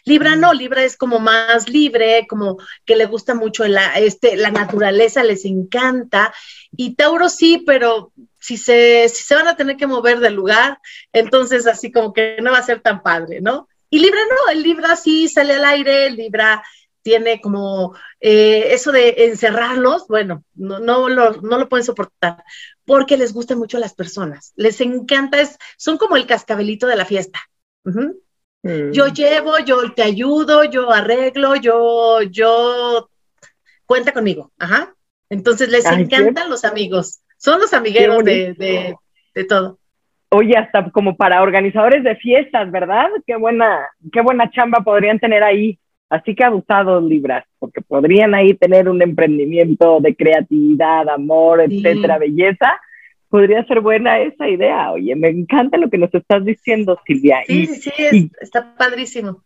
Libra 0.03 0.36
no, 0.36 0.53
Libra 0.53 0.84
es 0.84 0.98
como 0.98 1.19
más 1.19 1.69
libre, 1.69 2.25
como 2.27 2.57
que 2.86 2.96
le 2.96 3.05
gusta 3.05 3.36
mucho 3.36 3.67
la, 3.67 3.98
este, 4.00 4.36
la 4.36 4.51
naturaleza, 4.51 5.24
les 5.24 5.46
encanta. 5.46 6.34
Y 6.75 6.96
Tauro 6.96 7.29
sí, 7.29 7.63
pero 7.65 8.12
si 8.39 8.57
se, 8.57 9.07
si 9.10 9.24
se 9.24 9.36
van 9.36 9.48
a 9.48 9.55
tener 9.55 9.77
que 9.77 9.88
mover 9.88 10.19
del 10.19 10.34
lugar, 10.34 10.79
entonces 11.13 11.67
así 11.67 11.91
como 11.91 12.13
que 12.13 12.38
no 12.41 12.51
va 12.51 12.60
a 12.60 12.63
ser 12.63 12.81
tan 12.81 13.03
padre, 13.03 13.41
¿no? 13.41 13.67
Y 13.89 14.00
Libra 14.00 14.19
no, 14.29 14.51
el 14.51 14.63
Libra 14.63 14.96
sí 14.96 15.29
sale 15.29 15.53
al 15.53 15.65
aire, 15.65 16.07
el 16.07 16.15
Libra 16.15 16.63
tiene 17.03 17.39
como 17.39 17.96
eh, 18.19 18.74
eso 18.74 18.91
de 18.91 19.15
encerrarlos, 19.29 20.07
bueno, 20.07 20.43
no, 20.55 20.79
no, 20.79 21.07
lo, 21.07 21.41
no 21.41 21.57
lo 21.57 21.69
pueden 21.69 21.86
soportar, 21.86 22.43
porque 22.84 23.15
les 23.15 23.31
gustan 23.31 23.60
mucho 23.60 23.79
las 23.79 23.93
personas, 23.93 24.51
les 24.57 24.81
encanta, 24.81 25.39
es, 25.39 25.57
son 25.77 25.98
como 25.98 26.17
el 26.17 26.27
cascabelito 26.27 26.86
de 26.86 26.98
la 26.98 27.05
fiesta. 27.05 27.39
Mm. 28.63 28.91
Yo 28.91 29.08
llevo, 29.08 29.60
yo 29.60 29.94
te 29.94 30.03
ayudo, 30.03 30.63
yo 30.65 30.91
arreglo, 30.91 31.56
yo, 31.56 32.22
yo, 32.24 33.10
cuenta 33.86 34.12
conmigo, 34.12 34.51
ajá. 34.58 34.94
Entonces 35.29 35.70
les 35.70 35.86
encantan 35.86 36.50
los 36.50 36.65
amigos, 36.65 37.22
son 37.38 37.60
los 37.60 37.74
amigueros 37.74 38.24
de, 38.24 38.96
de 39.36 39.44
todo. 39.44 39.79
Oye, 40.29 40.58
hasta 40.58 40.89
como 40.91 41.15
para 41.15 41.41
organizadores 41.41 42.03
de 42.03 42.15
fiestas, 42.17 42.70
¿verdad? 42.70 43.08
Qué 43.25 43.38
buena, 43.38 43.88
qué 44.12 44.22
buena 44.22 44.50
chamba 44.51 44.82
podrían 44.82 45.20
tener 45.20 45.44
ahí. 45.44 45.79
Así 46.10 46.36
que 46.36 46.44
abusados 46.44 47.03
Libras, 47.03 47.46
porque 47.60 47.82
podrían 47.82 48.34
ahí 48.34 48.53
tener 48.53 48.88
un 48.88 49.01
emprendimiento 49.01 50.00
de 50.00 50.15
creatividad, 50.15 51.08
amor, 51.10 51.62
etcétera, 51.62 52.17
belleza. 52.17 52.79
Podría 53.29 53.63
ser 53.65 53.81
buena 53.81 54.19
esa 54.19 54.48
idea. 54.48 54.91
Oye, 54.91 55.15
me 55.15 55.29
encanta 55.29 55.77
lo 55.77 55.89
que 55.89 55.98
nos 55.98 56.13
estás 56.13 56.46
diciendo, 56.46 57.00
Silvia. 57.05 57.43
Sí, 57.46 57.67
sí, 57.67 57.91
sí, 58.10 58.31
está 58.39 58.75
padrísimo. 58.75 59.43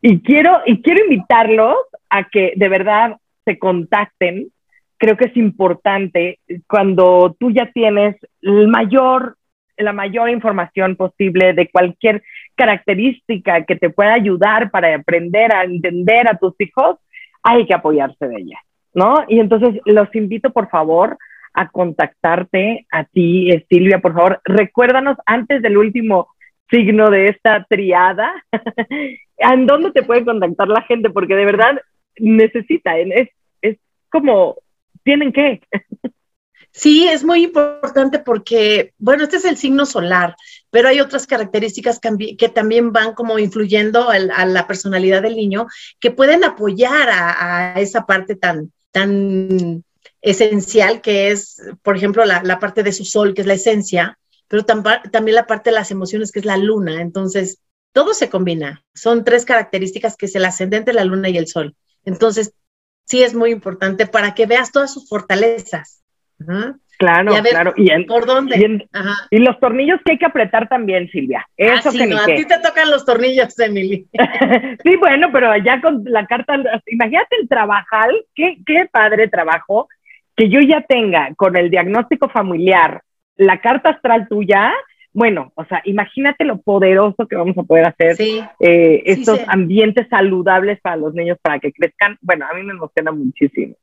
Y 0.00 0.20
quiero, 0.20 0.60
y 0.66 0.82
quiero 0.82 1.04
invitarlos 1.04 1.76
a 2.10 2.28
que 2.28 2.52
de 2.56 2.68
verdad 2.68 3.16
se 3.44 3.58
contacten. 3.58 4.48
Creo 4.98 5.16
que 5.16 5.26
es 5.26 5.36
importante 5.36 6.40
cuando 6.68 7.34
tú 7.38 7.50
ya 7.50 7.70
tienes 7.72 8.16
el 8.42 8.68
mayor 8.68 9.36
la 9.76 9.92
mayor 9.92 10.30
información 10.30 10.96
posible 10.96 11.52
de 11.54 11.70
cualquier 11.70 12.22
característica 12.54 13.64
que 13.64 13.76
te 13.76 13.90
pueda 13.90 14.14
ayudar 14.14 14.70
para 14.70 14.94
aprender 14.94 15.54
a 15.54 15.64
entender 15.64 16.28
a 16.28 16.38
tus 16.38 16.54
hijos, 16.60 16.98
hay 17.42 17.66
que 17.66 17.74
apoyarse 17.74 18.28
de 18.28 18.36
ella, 18.36 18.58
¿no? 18.94 19.24
Y 19.28 19.40
entonces 19.40 19.80
los 19.84 20.14
invito, 20.14 20.50
por 20.50 20.68
favor, 20.68 21.18
a 21.54 21.68
contactarte 21.70 22.86
a 22.90 23.04
ti, 23.04 23.50
Silvia, 23.68 24.00
por 24.00 24.14
favor, 24.14 24.40
recuérdanos 24.44 25.16
antes 25.26 25.62
del 25.62 25.76
último 25.76 26.28
signo 26.70 27.10
de 27.10 27.28
esta 27.28 27.64
triada, 27.68 28.32
¿en 29.36 29.66
dónde 29.66 29.92
te 29.92 30.02
puede 30.02 30.24
contactar 30.24 30.68
la 30.68 30.82
gente? 30.82 31.10
Porque 31.10 31.34
de 31.34 31.44
verdad 31.44 31.80
necesita, 32.18 32.98
es, 32.98 33.28
es 33.60 33.78
como, 34.10 34.56
tienen 35.04 35.32
que. 35.32 35.60
Sí, 36.74 37.06
es 37.06 37.22
muy 37.22 37.44
importante 37.44 38.18
porque, 38.18 38.94
bueno, 38.96 39.24
este 39.24 39.36
es 39.36 39.44
el 39.44 39.58
signo 39.58 39.84
solar, 39.84 40.36
pero 40.70 40.88
hay 40.88 41.00
otras 41.00 41.26
características 41.26 42.00
que 42.00 42.48
también 42.48 42.92
van 42.92 43.12
como 43.12 43.38
influyendo 43.38 44.08
a 44.08 44.46
la 44.46 44.66
personalidad 44.66 45.20
del 45.20 45.36
niño, 45.36 45.66
que 46.00 46.10
pueden 46.10 46.44
apoyar 46.44 47.10
a, 47.10 47.74
esa 47.78 48.06
parte 48.06 48.36
tan, 48.36 48.72
tan 48.90 49.84
esencial 50.22 51.00
que 51.00 51.30
es, 51.30 51.60
por 51.82 51.96
ejemplo, 51.96 52.24
la, 52.24 52.58
parte 52.58 52.82
de 52.82 52.92
su 52.92 53.04
sol, 53.04 53.34
que 53.34 53.42
es 53.42 53.46
la 53.46 53.54
esencia, 53.54 54.18
pero 54.48 54.64
también 54.64 55.34
la 55.34 55.46
parte 55.46 55.70
de 55.70 55.76
las 55.76 55.90
emociones, 55.90 56.32
que 56.32 56.38
es 56.38 56.44
la 56.44 56.56
luna. 56.56 57.00
Entonces, 57.02 57.60
todo 57.92 58.14
se 58.14 58.30
combina. 58.30 58.84
Son 58.94 59.24
tres 59.24 59.44
características 59.44 60.16
que 60.16 60.26
es 60.26 60.34
el 60.34 60.44
ascendente, 60.44 60.92
la 60.92 61.04
luna 61.04 61.28
y 61.28 61.36
el 61.36 61.46
sol. 61.46 61.74
Entonces, 62.04 62.54
sí 63.04 63.22
es 63.22 63.34
muy 63.34 63.50
importante 63.50 64.06
para 64.06 64.34
que 64.34 64.46
veas 64.46 64.72
todas 64.72 64.92
sus 64.92 65.08
fortalezas 65.08 66.02
Claro, 66.98 67.32
claro. 67.42 67.74
Y 67.76 68.04
¿Por 68.04 68.26
dónde? 68.26 68.88
Y, 69.30 69.38
los 69.38 69.58
tornillos 69.58 69.98
que 70.04 70.12
hay 70.12 70.18
que 70.18 70.26
apretar 70.26 70.68
también, 70.68 71.08
Silvia. 71.10 71.46
Eso 71.56 71.88
ah, 71.88 72.06
no, 72.06 72.18
a 72.18 72.26
ti 72.26 72.44
te 72.44 72.58
tocan 72.60 72.90
los 72.90 73.04
tornillos, 73.04 73.58
Emily. 73.58 74.06
sí, 74.84 74.96
bueno, 74.96 75.30
pero 75.32 75.56
ya 75.56 75.80
con 75.80 76.04
la 76.04 76.26
carta, 76.26 76.54
imagínate 76.86 77.36
el 77.40 77.48
trabajal, 77.48 78.24
qué, 78.34 78.58
qué 78.64 78.88
padre 78.90 79.26
trabajo, 79.26 79.88
que 80.36 80.48
yo 80.48 80.60
ya 80.60 80.82
tenga 80.82 81.34
con 81.36 81.56
el 81.56 81.70
diagnóstico 81.70 82.28
familiar 82.28 83.02
la 83.36 83.60
carta 83.60 83.90
astral 83.90 84.28
tuya, 84.28 84.72
bueno, 85.12 85.52
o 85.54 85.64
sea, 85.64 85.82
imagínate 85.84 86.44
lo 86.44 86.60
poderoso 86.60 87.26
que 87.26 87.36
vamos 87.36 87.56
a 87.58 87.62
poder 87.62 87.86
hacer 87.86 88.16
eh, 88.20 89.02
estos 89.04 89.40
ambientes 89.46 90.08
saludables 90.08 90.80
para 90.80 90.96
los 90.96 91.12
niños 91.14 91.38
para 91.42 91.58
que 91.58 91.72
crezcan. 91.72 92.18
Bueno, 92.20 92.46
a 92.50 92.54
mí 92.54 92.62
me 92.62 92.72
emociona 92.72 93.12
muchísimo. 93.12 93.74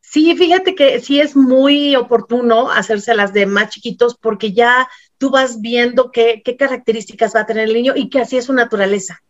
Sí, 0.00 0.36
fíjate 0.36 0.76
que 0.76 1.00
sí 1.00 1.20
es 1.20 1.34
muy 1.34 1.96
oportuno 1.96 2.70
hacérselas 2.70 3.32
de 3.32 3.44
más 3.44 3.70
chiquitos 3.70 4.16
porque 4.16 4.52
ya 4.52 4.88
tú 5.18 5.30
vas 5.30 5.60
viendo 5.60 6.12
qué, 6.12 6.42
características 6.56 7.34
va 7.34 7.40
a 7.40 7.46
tener 7.46 7.64
el 7.64 7.74
niño 7.74 7.94
y 7.96 8.08
que 8.08 8.20
así 8.20 8.36
es 8.36 8.44
su 8.44 8.52
naturaleza. 8.52 9.20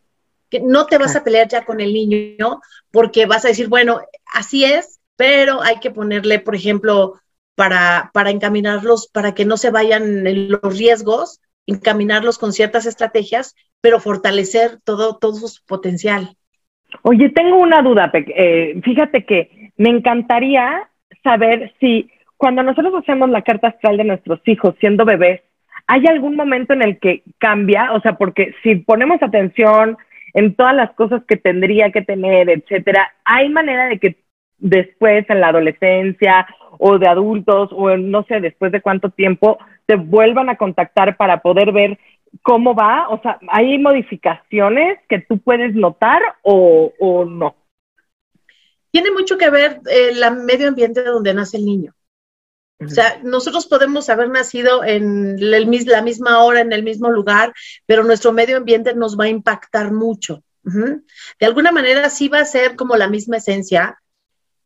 Que 0.51 0.61
no 0.61 0.87
te 0.87 0.99
vas 0.99 1.17
a 1.17 1.25
pelear 1.25 1.49
ya 1.49 1.65
con 1.65 1.81
el 1.81 1.95
niño 1.95 2.61
porque 2.91 3.25
vas 3.25 3.45
a 3.47 3.49
decir, 3.49 3.69
bueno, 3.69 4.01
así 4.33 4.65
es, 4.65 4.96
pero 5.17 5.63
hay 5.63 5.81
que 5.81 5.91
ponerle, 5.91 6.39
por 6.39 6.55
ejemplo, 6.55 7.15
para, 7.55 8.11
para 8.13 8.31
encaminarlos, 8.31 9.09
para 9.09 9.35
que 9.35 9.45
no 9.45 9.57
se 9.57 9.71
vayan 9.71 10.27
en 10.27 10.51
los 10.51 10.79
riesgos, 10.79 11.41
encaminarlos 11.67 12.39
con 12.39 12.53
ciertas 12.53 12.87
estrategias, 12.87 13.57
pero 13.81 13.99
fortalecer 13.99 14.79
todo, 14.85 15.17
todo 15.17 15.35
su 15.35 15.65
potencial. 15.65 16.37
Oye, 17.03 17.31
tengo 17.31 17.57
una 17.57 17.83
duda, 17.83 18.11
eh, 18.15 18.81
fíjate 18.85 19.25
que 19.25 19.73
me 19.77 19.91
encantaría 19.91 20.89
saber 21.23 21.75
si 21.81 22.11
cuando 22.37 22.63
nosotros 22.63 22.95
hacemos 22.95 23.31
la 23.31 23.43
carta 23.43 23.69
astral 23.69 23.97
de 23.97 24.05
nuestros 24.05 24.41
hijos 24.47 24.75
siendo 24.79 25.05
bebés, 25.05 25.41
¿hay 25.87 26.07
algún 26.07 26.37
momento 26.37 26.75
en 26.75 26.83
el 26.83 26.99
que 26.99 27.23
cambia? 27.39 27.93
O 27.93 28.01
sea, 28.01 28.17
porque 28.17 28.55
si 28.63 28.77
ponemos 28.77 29.23
atención 29.23 29.97
en 30.35 30.55
todas 30.55 30.75
las 30.75 30.93
cosas 30.93 31.23
que 31.27 31.37
tendría 31.37 31.91
que 31.91 32.03
tener, 32.03 32.51
etcétera, 32.51 33.11
¿hay 33.25 33.49
manera 33.49 33.87
de 33.87 33.99
que 33.99 34.17
después 34.59 35.25
en 35.29 35.41
la 35.41 35.49
adolescencia 35.49 36.47
o 36.79 36.99
de 36.99 37.09
adultos 37.09 37.71
o 37.73 37.97
no 37.97 38.25
sé, 38.25 38.41
después 38.41 38.73
de 38.73 38.83
cuánto 38.83 39.11
tiempo 39.11 39.59
te 39.87 39.97
vuelvan 39.97 40.49
a 40.49 40.57
contactar 40.57 41.17
para 41.17 41.41
poder 41.41 41.73
ver 41.73 41.99
cómo 42.43 42.75
va? 42.75 43.09
O 43.09 43.21
sea, 43.23 43.39
¿hay 43.49 43.79
modificaciones 43.79 44.99
que 45.09 45.21
tú 45.21 45.39
puedes 45.39 45.75
notar 45.75 46.21
o, 46.43 46.93
o 46.99 47.25
no? 47.25 47.57
Tiene 48.91 49.11
mucho 49.11 49.37
que 49.37 49.51
ver 49.51 49.81
el 49.87 50.23
eh, 50.23 50.31
medio 50.31 50.69
ambiente 50.69 51.03
donde 51.03 51.35
nace 51.35 51.59
el 51.59 51.67
niño. 51.67 51.95
O 52.79 52.89
sea, 52.89 53.21
nosotros 53.23 53.67
podemos 53.67 54.11
haber 54.11 54.29
nacido 54.29 54.85
en 54.85 55.39
el, 55.39 55.87
la 55.87 56.03
misma 56.03 56.45
hora, 56.45 56.61
en 56.61 56.73
el 56.73 56.83
mismo 56.83 57.11
lugar, 57.11 57.55
pero 57.87 58.05
nuestro 58.05 58.33
medio 58.33 58.59
ambiente 58.59 58.95
nos 58.95 59.19
va 59.19 59.25
a 59.25 59.29
impactar 59.29 59.93
mucho. 59.93 60.43
De 60.63 61.47
alguna 61.47 61.71
manera 61.71 62.11
sí 62.11 62.29
va 62.29 62.41
a 62.41 62.45
ser 62.45 62.75
como 62.75 62.97
la 62.97 63.09
misma 63.09 63.37
esencia 63.37 63.99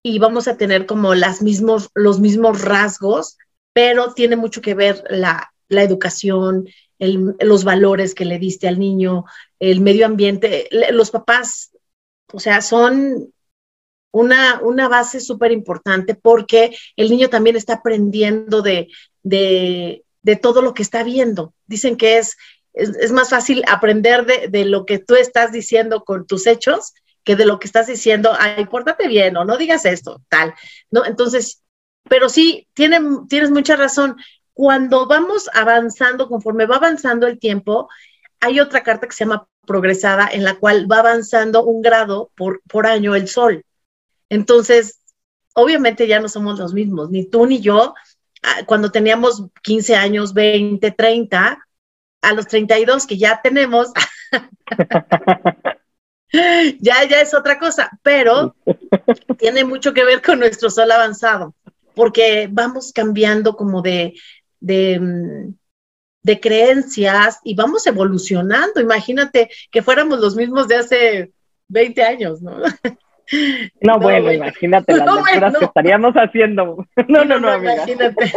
y 0.02 0.18
vamos 0.18 0.48
a 0.48 0.56
tener 0.56 0.86
como 0.86 1.14
las 1.14 1.42
mismos, 1.42 1.90
los 1.94 2.20
mismos 2.20 2.62
rasgos, 2.62 3.36
pero 3.72 4.14
tiene 4.14 4.36
mucho 4.36 4.62
que 4.62 4.74
ver 4.74 5.04
la, 5.10 5.52
la 5.68 5.82
educación, 5.82 6.68
los 6.98 7.64
valores 7.64 8.14
que 8.14 8.24
le 8.24 8.38
diste 8.38 8.68
al 8.68 8.78
niño, 8.78 9.24
el 9.58 9.80
medio 9.80 10.06
ambiente. 10.06 10.68
Los 10.92 11.10
papás, 11.10 11.72
o 12.32 12.40
sea, 12.40 12.60
son 12.60 13.32
una, 14.12 14.60
una 14.62 14.88
base 14.88 15.20
súper 15.20 15.52
importante 15.52 16.14
porque 16.14 16.76
el 16.96 17.10
niño 17.10 17.28
también 17.28 17.56
está 17.56 17.74
aprendiendo 17.74 18.62
de, 18.62 18.88
de, 19.22 20.04
todo 20.42 20.62
lo 20.62 20.74
que 20.74 20.82
está 20.82 21.02
viendo. 21.04 21.54
Dicen 21.66 21.96
que 21.96 22.18
es, 22.18 22.36
es, 22.74 23.12
más 23.12 23.30
fácil 23.30 23.62
aprender 23.68 24.26
de, 24.26 24.48
de, 24.48 24.64
lo 24.64 24.84
que 24.84 24.98
tú 24.98 25.14
estás 25.14 25.52
diciendo 25.52 26.04
con 26.04 26.26
tus 26.26 26.46
hechos 26.46 26.92
que 27.24 27.36
de 27.36 27.46
lo 27.46 27.58
que 27.58 27.66
estás 27.66 27.86
diciendo, 27.86 28.32
ay, 28.38 28.66
pórtate 28.66 29.08
bien 29.08 29.36
o 29.36 29.44
no 29.44 29.56
digas 29.56 29.84
esto, 29.84 30.22
tal. 30.28 30.54
¿no? 30.90 31.04
Entonces, 31.04 31.62
pero 32.08 32.28
sí, 32.28 32.68
tiene, 32.74 33.00
tienes 33.28 33.50
mucha 33.50 33.76
razón 33.76 34.16
cuando 34.52 35.06
vamos 35.06 35.48
avanzando, 35.54 36.28
conforme 36.28 36.66
va 36.66 36.76
avanzando 36.76 37.26
el 37.26 37.38
tiempo, 37.38 37.88
hay 38.40 38.60
otra 38.60 38.82
carta 38.82 39.06
que 39.06 39.14
se 39.14 39.24
llama 39.24 39.46
progresada, 39.66 40.28
en 40.30 40.44
la 40.44 40.56
cual 40.56 40.90
va 40.90 40.98
avanzando 40.98 41.64
un 41.64 41.80
grado 41.82 42.30
por, 42.34 42.60
por 42.68 42.86
año 42.86 43.14
el 43.14 43.28
sol. 43.28 43.64
Entonces, 44.28 45.00
obviamente 45.54 46.06
ya 46.06 46.20
no 46.20 46.28
somos 46.28 46.58
los 46.58 46.74
mismos, 46.74 47.10
ni 47.10 47.24
tú 47.24 47.46
ni 47.46 47.60
yo. 47.60 47.94
Ah, 48.42 48.64
cuando 48.66 48.90
teníamos 48.90 49.44
15 49.62 49.96
años, 49.96 50.34
20, 50.34 50.90
30, 50.90 51.58
a 52.22 52.32
los 52.32 52.46
32 52.46 53.06
que 53.06 53.18
ya 53.18 53.40
tenemos, 53.42 53.92
ya, 56.32 57.04
ya 57.08 57.20
es 57.20 57.34
otra 57.34 57.58
cosa, 57.58 57.90
pero 58.02 58.54
tiene 59.38 59.64
mucho 59.64 59.92
que 59.92 60.04
ver 60.04 60.22
con 60.22 60.38
nuestro 60.38 60.70
sol 60.70 60.90
avanzado, 60.90 61.54
porque 61.94 62.48
vamos 62.50 62.92
cambiando 62.92 63.56
como 63.56 63.82
de, 63.82 64.14
de, 64.60 65.00
mm, 65.00 65.54
de 66.22 66.40
creencias 66.40 67.38
y 67.44 67.54
vamos 67.54 67.86
evolucionando. 67.86 68.80
Imagínate 68.80 69.50
que 69.70 69.82
fuéramos 69.82 70.20
los 70.20 70.36
mismos 70.36 70.68
de 70.68 70.76
hace 70.76 71.32
20 71.68 72.02
años, 72.02 72.42
¿no? 72.42 72.56
No, 73.80 73.98
bueno, 74.00 74.32
imagínate 74.32 74.92
las 74.96 75.06
no, 75.06 75.22
que 75.22 75.64
estaríamos 75.64 76.14
haciendo. 76.14 76.84
No, 77.08 77.24
no, 77.24 77.38
no, 77.38 77.56
imagínate. 77.56 78.32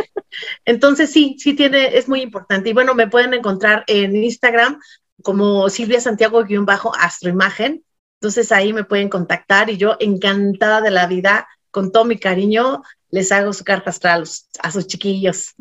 Entonces 0.66 1.12
sí, 1.12 1.36
sí 1.40 1.56
tiene, 1.56 1.98
es 1.98 2.08
muy 2.08 2.22
importante. 2.22 2.70
Y 2.70 2.74
bueno, 2.74 2.94
me 2.94 3.08
pueden 3.08 3.34
encontrar 3.34 3.84
en 3.88 4.16
Instagram 4.16 4.80
como 5.24 5.70
Silvia 5.70 6.00
Santiago-astroimagen. 6.00 7.84
Entonces 8.20 8.52
ahí 8.52 8.74
me 8.74 8.84
pueden 8.84 9.10
contactar 9.10 9.70
y 9.70 9.78
yo 9.78 9.98
encantada 10.00 10.82
de 10.82 10.92
la 10.92 11.08
vida, 11.08 11.48
con 11.72 11.92
todo 11.92 12.06
mi 12.06 12.18
cariño, 12.18 12.84
les 13.10 13.32
hago 13.32 13.52
su 13.54 13.64
carta 13.64 13.90
astral 13.90 14.24
a 14.62 14.72
sus 14.72 14.88
chiquillos. 14.88 15.56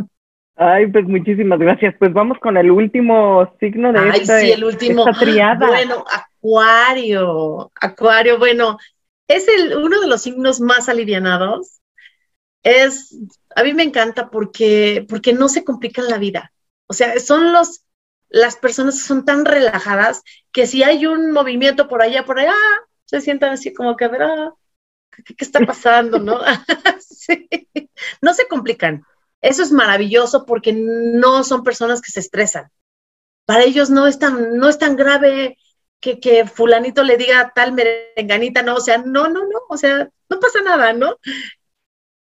Ay, 0.56 0.86
pues 0.86 1.06
muchísimas 1.06 1.58
gracias. 1.58 1.94
Pues 1.98 2.12
vamos 2.12 2.38
con 2.38 2.56
el 2.56 2.70
último 2.70 3.52
signo 3.58 3.92
de 3.92 3.98
Ay, 3.98 4.20
esta, 4.20 4.40
sí, 4.40 4.52
el 4.52 4.64
último. 4.64 5.04
triada. 5.18 5.66
Bueno, 5.66 6.04
Acuario. 6.10 7.72
Acuario, 7.80 8.38
bueno, 8.38 8.78
es 9.28 9.48
el, 9.48 9.76
uno 9.76 10.00
de 10.00 10.08
los 10.08 10.22
signos 10.22 10.60
más 10.60 10.88
alivianados. 10.88 11.80
Es, 12.62 13.16
a 13.56 13.62
mí 13.62 13.74
me 13.74 13.82
encanta 13.82 14.30
porque, 14.30 15.04
porque 15.08 15.32
no 15.32 15.48
se 15.48 15.64
complican 15.64 16.08
la 16.08 16.18
vida. 16.18 16.52
O 16.86 16.92
sea, 16.92 17.18
son 17.18 17.52
los, 17.52 17.84
las 18.32 18.56
personas 18.56 18.98
son 18.98 19.24
tan 19.26 19.44
relajadas 19.44 20.22
que 20.52 20.66
si 20.66 20.82
hay 20.82 21.06
un 21.06 21.32
movimiento 21.32 21.86
por 21.86 22.02
allá, 22.02 22.24
por 22.24 22.40
allá, 22.40 22.54
se 23.04 23.20
sientan 23.20 23.52
así 23.52 23.74
como 23.74 23.94
que, 23.94 24.06
ah, 24.06 24.54
¿qué, 25.10 25.34
está 25.38 25.60
pasando? 25.60 26.18
¿No? 26.18 26.40
No 28.20 28.34
se 28.34 28.48
complican. 28.48 29.04
Eso 29.40 29.62
es 29.62 29.70
maravilloso 29.70 30.46
porque 30.46 30.72
no 30.72 31.44
son 31.44 31.62
personas 31.62 32.00
que 32.00 32.10
se 32.10 32.20
estresan. 32.20 32.70
Para 33.44 33.64
ellos 33.64 33.90
no 33.90 34.06
es 34.06 34.18
tan, 34.18 34.56
no 34.56 34.68
es 34.68 34.78
tan 34.78 34.96
grave 34.96 35.58
que, 36.00 36.18
que 36.18 36.46
fulanito 36.46 37.02
le 37.02 37.16
diga 37.16 37.52
tal 37.54 37.72
merenganita, 37.72 38.62
no, 38.62 38.76
o 38.76 38.80
sea, 38.80 38.98
no, 38.98 39.28
no, 39.28 39.46
no, 39.46 39.60
o 39.68 39.76
sea, 39.76 40.08
no 40.28 40.40
pasa 40.40 40.62
nada, 40.62 40.92
¿no? 40.92 41.16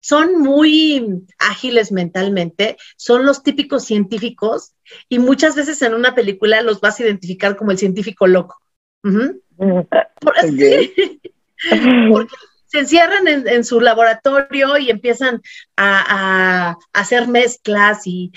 Son 0.01 0.39
muy 0.39 1.25
ágiles 1.38 1.92
mentalmente, 1.92 2.78
son 2.98 3.25
los 3.25 3.44
típicos 3.44 3.86
científicos 3.86 4.74
y 5.08 5.19
muchas 5.19 5.55
veces 5.55 5.81
en 5.81 5.93
una 5.93 6.15
película 6.15 6.62
los 6.62 6.81
vas 6.81 7.00
a 7.00 7.03
identificar 7.03 7.55
como 7.55 7.72
el 7.72 7.77
científico 7.77 8.27
loco. 8.27 8.60
Porque 12.12 12.36
se 12.69 12.79
encierran 12.79 13.27
en, 13.27 13.63
su 13.63 13.81
laboratorio 13.81 14.77
y 14.77 14.89
empiezan 14.89 15.41
a, 15.75 16.77
hacer 16.93 17.27
mezclas 17.27 18.05
y, 18.05 18.31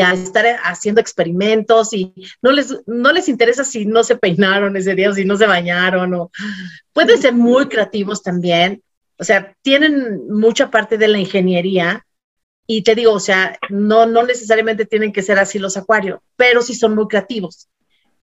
a 0.00 0.14
estar 0.14 0.46
haciendo 0.64 1.00
experimentos 1.00 1.92
y 1.92 2.14
no 2.40 2.52
les, 2.52 2.74
no 2.86 3.12
les 3.12 3.28
interesa 3.28 3.64
si 3.64 3.84
no 3.84 4.02
se 4.02 4.16
peinaron 4.16 4.76
ese 4.76 4.94
día 4.94 5.10
o 5.10 5.14
si 5.14 5.26
no 5.26 5.36
se 5.36 5.46
bañaron 5.46 6.14
o 6.14 6.30
pueden 6.94 7.20
ser 7.20 7.34
muy 7.34 7.68
creativos 7.68 8.22
también. 8.22 8.82
O 9.18 9.24
sea, 9.24 9.54
tienen 9.60 10.26
mucha 10.28 10.70
parte 10.70 10.96
de 10.96 11.08
la 11.08 11.18
ingeniería 11.18 12.06
y 12.66 12.82
te 12.82 12.94
digo, 12.94 13.12
o 13.12 13.20
sea, 13.20 13.58
no, 13.68 14.06
no 14.06 14.22
necesariamente 14.22 14.86
tienen 14.86 15.12
que 15.12 15.22
ser 15.22 15.38
así 15.38 15.58
los 15.58 15.76
acuarios, 15.76 16.20
pero 16.36 16.62
sí 16.62 16.74
son 16.74 16.94
muy 16.94 17.08
creativos. 17.08 17.68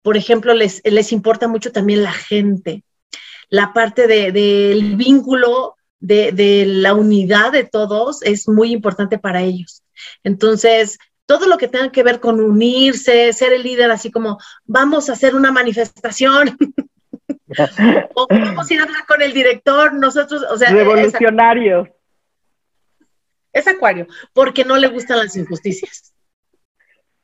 Por 0.02 0.18
ejemplo, 0.18 0.54
les, 0.54 0.82
les 0.84 1.12
importa 1.12 1.48
mucho 1.48 1.72
también 1.72 2.04
la 2.04 2.12
gente 2.12 2.84
la 3.52 3.74
parte 3.74 4.08
del 4.08 4.96
vínculo, 4.96 5.76
de, 6.00 6.64
la 6.66 6.96
unidad 6.96 7.52
de 7.52 7.66
todos 7.66 8.24
es 8.24 8.48
muy 8.48 8.72
importante 8.72 9.20
para 9.20 9.42
ellos. 9.42 9.84
Entonces, 10.24 10.98
todo 11.28 11.48
lo 11.48 11.58
que 11.58 11.68
tenga 11.68 11.92
que 11.92 12.02
ver 12.02 12.20
con 12.20 12.40
unirse, 12.40 13.32
ser 13.34 13.54
el 13.54 13.64
líder, 13.64 13.92
así 13.92 14.10
como 14.10 14.40
vamos 14.64 15.10
a 15.10 15.14
hacer 15.14 15.36
una 15.36 15.52
manifestación. 15.52 16.58
o 18.16 18.28
vamos 18.30 18.72
a 18.72 18.74
ir 18.74 18.80
a 18.80 18.84
hablar 18.84 19.06
con 19.06 19.22
el 19.22 19.34
director, 19.34 19.94
nosotros, 19.94 20.44
o 20.50 20.58
sea, 20.58 20.72
revolucionarios. 20.72 21.90
Es 23.54 23.68
acuario, 23.68 24.08
porque 24.34 24.66
no 24.66 24.78
le 24.78 24.88
gustan 24.88 25.20
las 25.20 25.36
injusticias. 25.36 26.14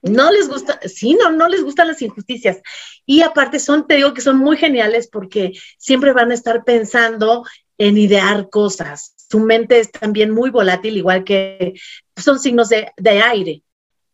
No 0.01 0.31
les 0.31 0.47
gusta, 0.47 0.79
sí, 0.85 1.15
no, 1.15 1.31
no 1.31 1.49
les 1.49 1.63
gustan 1.63 1.87
las 1.87 2.01
injusticias. 2.01 2.61
Y 3.05 3.21
aparte 3.21 3.59
son, 3.59 3.87
te 3.87 3.95
digo 3.95 4.13
que 4.13 4.21
son 4.21 4.37
muy 4.37 4.57
geniales 4.57 5.07
porque 5.07 5.53
siempre 5.77 6.13
van 6.13 6.31
a 6.31 6.35
estar 6.35 6.63
pensando 6.63 7.45
en 7.77 7.97
idear 7.97 8.49
cosas. 8.49 9.13
Su 9.29 9.39
mente 9.39 9.79
es 9.79 9.91
también 9.91 10.31
muy 10.31 10.49
volátil, 10.49 10.97
igual 10.97 11.23
que 11.23 11.73
son 12.15 12.39
signos 12.39 12.69
de, 12.69 12.91
aire. 13.09 13.63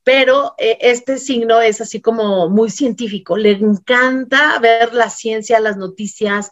Pero 0.03 0.55
eh, 0.57 0.77
este 0.81 1.17
signo 1.17 1.61
es 1.61 1.79
así 1.79 2.01
como 2.01 2.49
muy 2.49 2.69
científico. 2.69 3.37
Le 3.37 3.51
encanta 3.51 4.59
ver 4.59 4.93
la 4.93 5.09
ciencia, 5.09 5.59
las 5.59 5.77
noticias, 5.77 6.49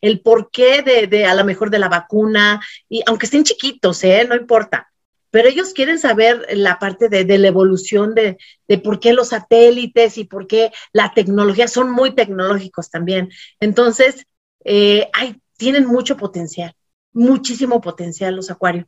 el 0.00 0.20
porqué 0.20 0.82
de, 0.82 1.06
de 1.06 1.24
a 1.26 1.34
lo 1.34 1.44
mejor 1.44 1.70
de 1.70 1.78
la 1.78 1.88
vacuna, 1.88 2.60
y 2.88 3.02
aunque 3.06 3.26
estén 3.26 3.44
chiquitos, 3.44 4.02
¿eh? 4.02 4.26
no 4.28 4.34
importa 4.34 4.88
pero 5.30 5.48
ellos 5.48 5.72
quieren 5.74 5.98
saber 5.98 6.46
la 6.52 6.78
parte 6.78 7.08
de, 7.08 7.38
la 7.38 7.48
evolución 7.48 8.14
de, 8.14 8.38
por 8.82 9.00
qué 9.00 9.12
los 9.12 9.28
satélites 9.28 10.18
y 10.18 10.24
por 10.24 10.46
qué 10.46 10.72
la 10.92 11.12
tecnología 11.14 11.68
son 11.68 11.90
muy 11.90 12.14
tecnológicos 12.14 12.90
también. 12.90 13.30
Entonces, 13.60 14.26
eh, 14.64 15.10
tienen 15.56 15.86
mucho 15.86 16.16
potencial, 16.16 16.74
muchísimo 17.12 17.80
potencial 17.80 18.36
los 18.36 18.50
acuarios, 18.50 18.86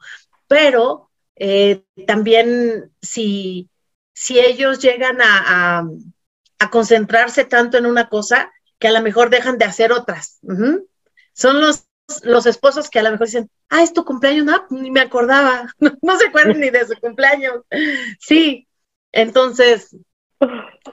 pero 0.49 1.11
eh, 1.37 1.85
también 2.07 2.93
si, 3.01 3.71
si 4.13 4.39
ellos 4.39 4.81
llegan 4.81 5.19
a, 5.21 5.85
concentrarse 6.71 7.47
tanto 7.47 7.79
en 7.79 7.87
una 7.87 8.09
cosa, 8.09 8.53
que 8.79 8.89
a 8.89 8.93
lo 8.93 9.01
mejor 9.01 9.31
dejan 9.31 9.59
de 9.59 9.65
hacer 9.65 9.93
otras. 9.93 10.39
Son 11.33 11.61
los 11.61 11.90
los 12.25 12.47
esposos 12.47 12.91
que 12.91 12.99
a 12.99 13.03
lo 13.03 13.11
mejor 13.11 13.27
dicen, 13.27 13.51
ah, 13.69 13.83
es 13.83 13.93
tu 13.93 14.05
cumpleaños, 14.05 14.45
no, 14.45 14.67
ni 14.71 14.91
me 14.91 15.01
acordaba, 15.01 15.67
no, 16.03 16.17
se 16.17 16.27
acuerdan 16.27 16.61
ni 16.61 16.71
de 16.71 16.87
su 16.87 16.95
cumpleaños. 17.01 17.63
Sí, 18.19 18.67
entonces, 19.13 19.97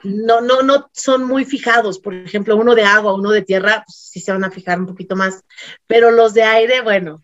no, 0.02 0.40
no, 0.40 0.62
no 0.62 0.88
son 0.92 1.24
muy 1.24 1.44
fijados. 1.44 1.98
Por 1.98 2.14
ejemplo, 2.14 2.56
uno 2.56 2.74
de 2.74 2.84
agua, 2.84 3.14
uno 3.14 3.30
de 3.30 3.42
tierra, 3.42 3.82
pues, 3.86 3.96
sí 3.96 4.20
se 4.20 4.32
van 4.32 4.44
a 4.44 4.50
fijar 4.50 4.78
un 4.78 4.86
poquito 4.86 5.16
más, 5.16 5.44
pero 5.86 6.10
los 6.10 6.34
de 6.34 6.42
aire, 6.42 6.80
bueno, 6.82 7.20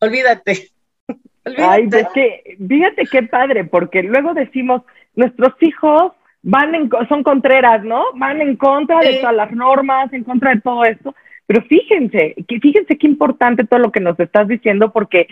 olvídate. 0.00 0.70
Ay, 1.58 1.88
es 1.90 2.08
que, 2.14 2.56
fíjate 2.68 3.04
qué 3.10 3.22
padre, 3.24 3.64
porque 3.64 4.02
luego 4.02 4.34
decimos, 4.34 4.82
nuestros 5.14 5.54
hijos 5.60 6.12
van 6.42 6.74
en, 6.74 6.90
son 7.08 7.22
contreras, 7.22 7.82
¿no? 7.84 8.04
Van 8.14 8.40
en 8.40 8.56
contra 8.56 9.00
de 9.00 9.18
todas 9.18 9.34
las 9.34 9.52
normas, 9.52 10.12
en 10.12 10.24
contra 10.24 10.54
de 10.54 10.60
todo 10.60 10.84
esto. 10.84 11.14
Pero 11.50 11.62
fíjense, 11.62 12.36
fíjense 12.46 12.96
qué 12.96 13.08
importante 13.08 13.64
todo 13.64 13.80
lo 13.80 13.90
que 13.90 13.98
nos 13.98 14.20
estás 14.20 14.46
diciendo, 14.46 14.92
porque, 14.92 15.26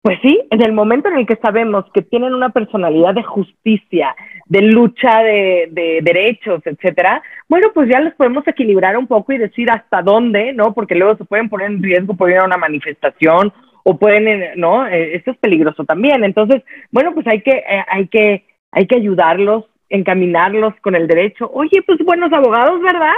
pues 0.00 0.18
sí, 0.22 0.40
en 0.48 0.62
el 0.62 0.72
momento 0.72 1.10
en 1.10 1.18
el 1.18 1.26
que 1.26 1.36
sabemos 1.36 1.84
que 1.92 2.00
tienen 2.00 2.32
una 2.32 2.48
personalidad 2.48 3.12
de 3.12 3.24
justicia, 3.24 4.16
de 4.46 4.62
lucha 4.62 5.22
de, 5.22 6.00
derechos, 6.02 6.62
etcétera, 6.64 7.22
bueno, 7.46 7.72
pues 7.74 7.90
ya 7.90 8.00
los 8.00 8.14
podemos 8.14 8.48
equilibrar 8.48 8.96
un 8.96 9.06
poco 9.06 9.34
y 9.34 9.36
decir 9.36 9.70
hasta 9.70 10.00
dónde, 10.00 10.54
¿no? 10.54 10.72
Porque 10.72 10.94
luego 10.94 11.18
se 11.18 11.26
pueden 11.26 11.50
poner 11.50 11.66
en 11.66 11.82
riesgo 11.82 12.14
por 12.14 12.30
ir 12.30 12.38
a 12.38 12.46
una 12.46 12.56
manifestación 12.56 13.52
o 13.84 13.98
pueden, 13.98 14.28
eh, 14.28 14.52
¿no? 14.56 14.86
Eh, 14.86 15.14
esto 15.16 15.32
es 15.32 15.36
peligroso 15.36 15.84
también. 15.84 16.24
Entonces, 16.24 16.62
bueno, 16.90 17.12
pues 17.12 17.26
hay 17.26 17.42
que, 17.42 17.50
eh, 17.50 17.84
hay 17.86 18.08
que, 18.08 18.46
hay 18.72 18.86
que 18.86 18.96
ayudarlos, 18.96 19.66
encaminarlos 19.90 20.72
con 20.80 20.94
el 20.94 21.06
derecho. 21.06 21.50
Oye, 21.52 21.82
pues 21.82 21.98
buenos 21.98 22.32
abogados, 22.32 22.80
¿verdad? 22.80 23.12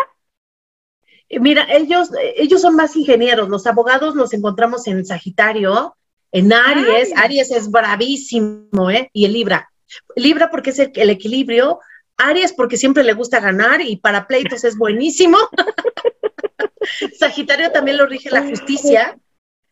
Mira, 1.40 1.66
ellos, 1.70 2.10
ellos 2.36 2.60
son 2.60 2.76
más 2.76 2.94
ingenieros. 2.96 3.48
Los 3.48 3.66
abogados 3.66 4.14
los 4.14 4.32
encontramos 4.34 4.86
en 4.86 5.04
Sagitario, 5.04 5.96
en 6.30 6.52
Aries. 6.52 7.12
Aries 7.16 7.50
es 7.50 7.70
bravísimo, 7.70 8.90
¿eh? 8.90 9.10
Y 9.12 9.24
el 9.24 9.32
Libra. 9.32 9.70
Libra 10.14 10.50
porque 10.50 10.70
es 10.70 10.78
el, 10.78 11.10
equilibrio. 11.10 11.80
Aries 12.18 12.52
porque 12.52 12.76
siempre 12.76 13.02
le 13.02 13.14
gusta 13.14 13.40
ganar 13.40 13.80
y 13.80 13.96
para 13.96 14.26
pleitos 14.26 14.64
es 14.64 14.76
buenísimo. 14.76 15.38
Sagitario 17.18 17.72
también 17.72 17.96
lo 17.96 18.06
rige 18.06 18.30
la 18.30 18.42
justicia 18.42 19.18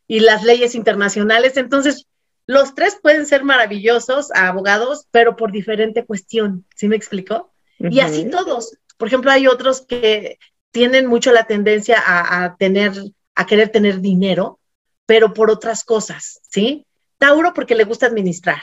y 0.06 0.20
las 0.20 0.42
leyes 0.44 0.74
internacionales. 0.74 1.56
Entonces, 1.56 2.06
los 2.46 2.74
tres 2.74 2.98
pueden 3.00 3.26
ser 3.26 3.44
maravillosos 3.44 4.30
abogados, 4.34 5.06
pero 5.10 5.36
por 5.36 5.52
diferente 5.52 6.04
cuestión. 6.06 6.66
¿Sí 6.74 6.88
me 6.88 6.96
explico? 6.96 7.52
Y 7.78 8.00
así 8.00 8.28
todos. 8.30 8.76
Por 8.96 9.08
ejemplo, 9.08 9.30
hay 9.30 9.46
otros 9.46 9.82
que 9.82 10.38
tienen 10.70 11.06
mucho 11.06 11.32
la 11.32 11.44
tendencia 11.44 12.02
a, 12.04 12.56
tener, 12.56 12.92
a 13.34 13.46
querer 13.46 13.70
tener 13.70 14.00
dinero, 14.00 14.60
pero 15.06 15.32
por 15.34 15.50
otras 15.50 15.84
cosas, 15.84 16.40
¿sí? 16.48 16.86
Tauro 17.18 17.52
porque 17.52 17.74
le 17.74 17.84
gusta 17.84 18.06
administrar. 18.06 18.62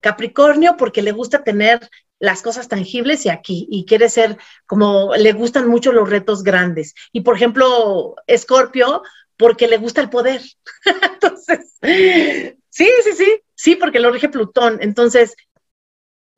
Capricornio 0.00 0.76
porque 0.76 1.02
le 1.02 1.12
gusta 1.12 1.42
tener 1.42 1.88
las 2.20 2.42
cosas 2.42 2.68
tangibles 2.68 3.26
y 3.26 3.28
aquí, 3.28 3.66
y 3.70 3.84
quiere 3.84 4.08
ser 4.08 4.38
como, 4.66 5.14
le 5.16 5.32
gustan 5.32 5.68
mucho 5.68 5.92
los 5.92 6.08
retos 6.08 6.42
grandes. 6.42 6.94
Y 7.12 7.20
por 7.20 7.36
ejemplo, 7.36 8.16
Escorpio 8.26 9.02
porque 9.36 9.68
le 9.68 9.78
gusta 9.78 10.00
el 10.00 10.10
poder. 10.10 10.42
Entonces, 11.12 11.76
sí, 11.80 12.88
sí, 13.02 13.12
sí, 13.16 13.40
sí, 13.54 13.76
porque 13.76 14.00
lo 14.00 14.10
rige 14.10 14.28
Plutón. 14.28 14.78
Entonces, 14.80 15.34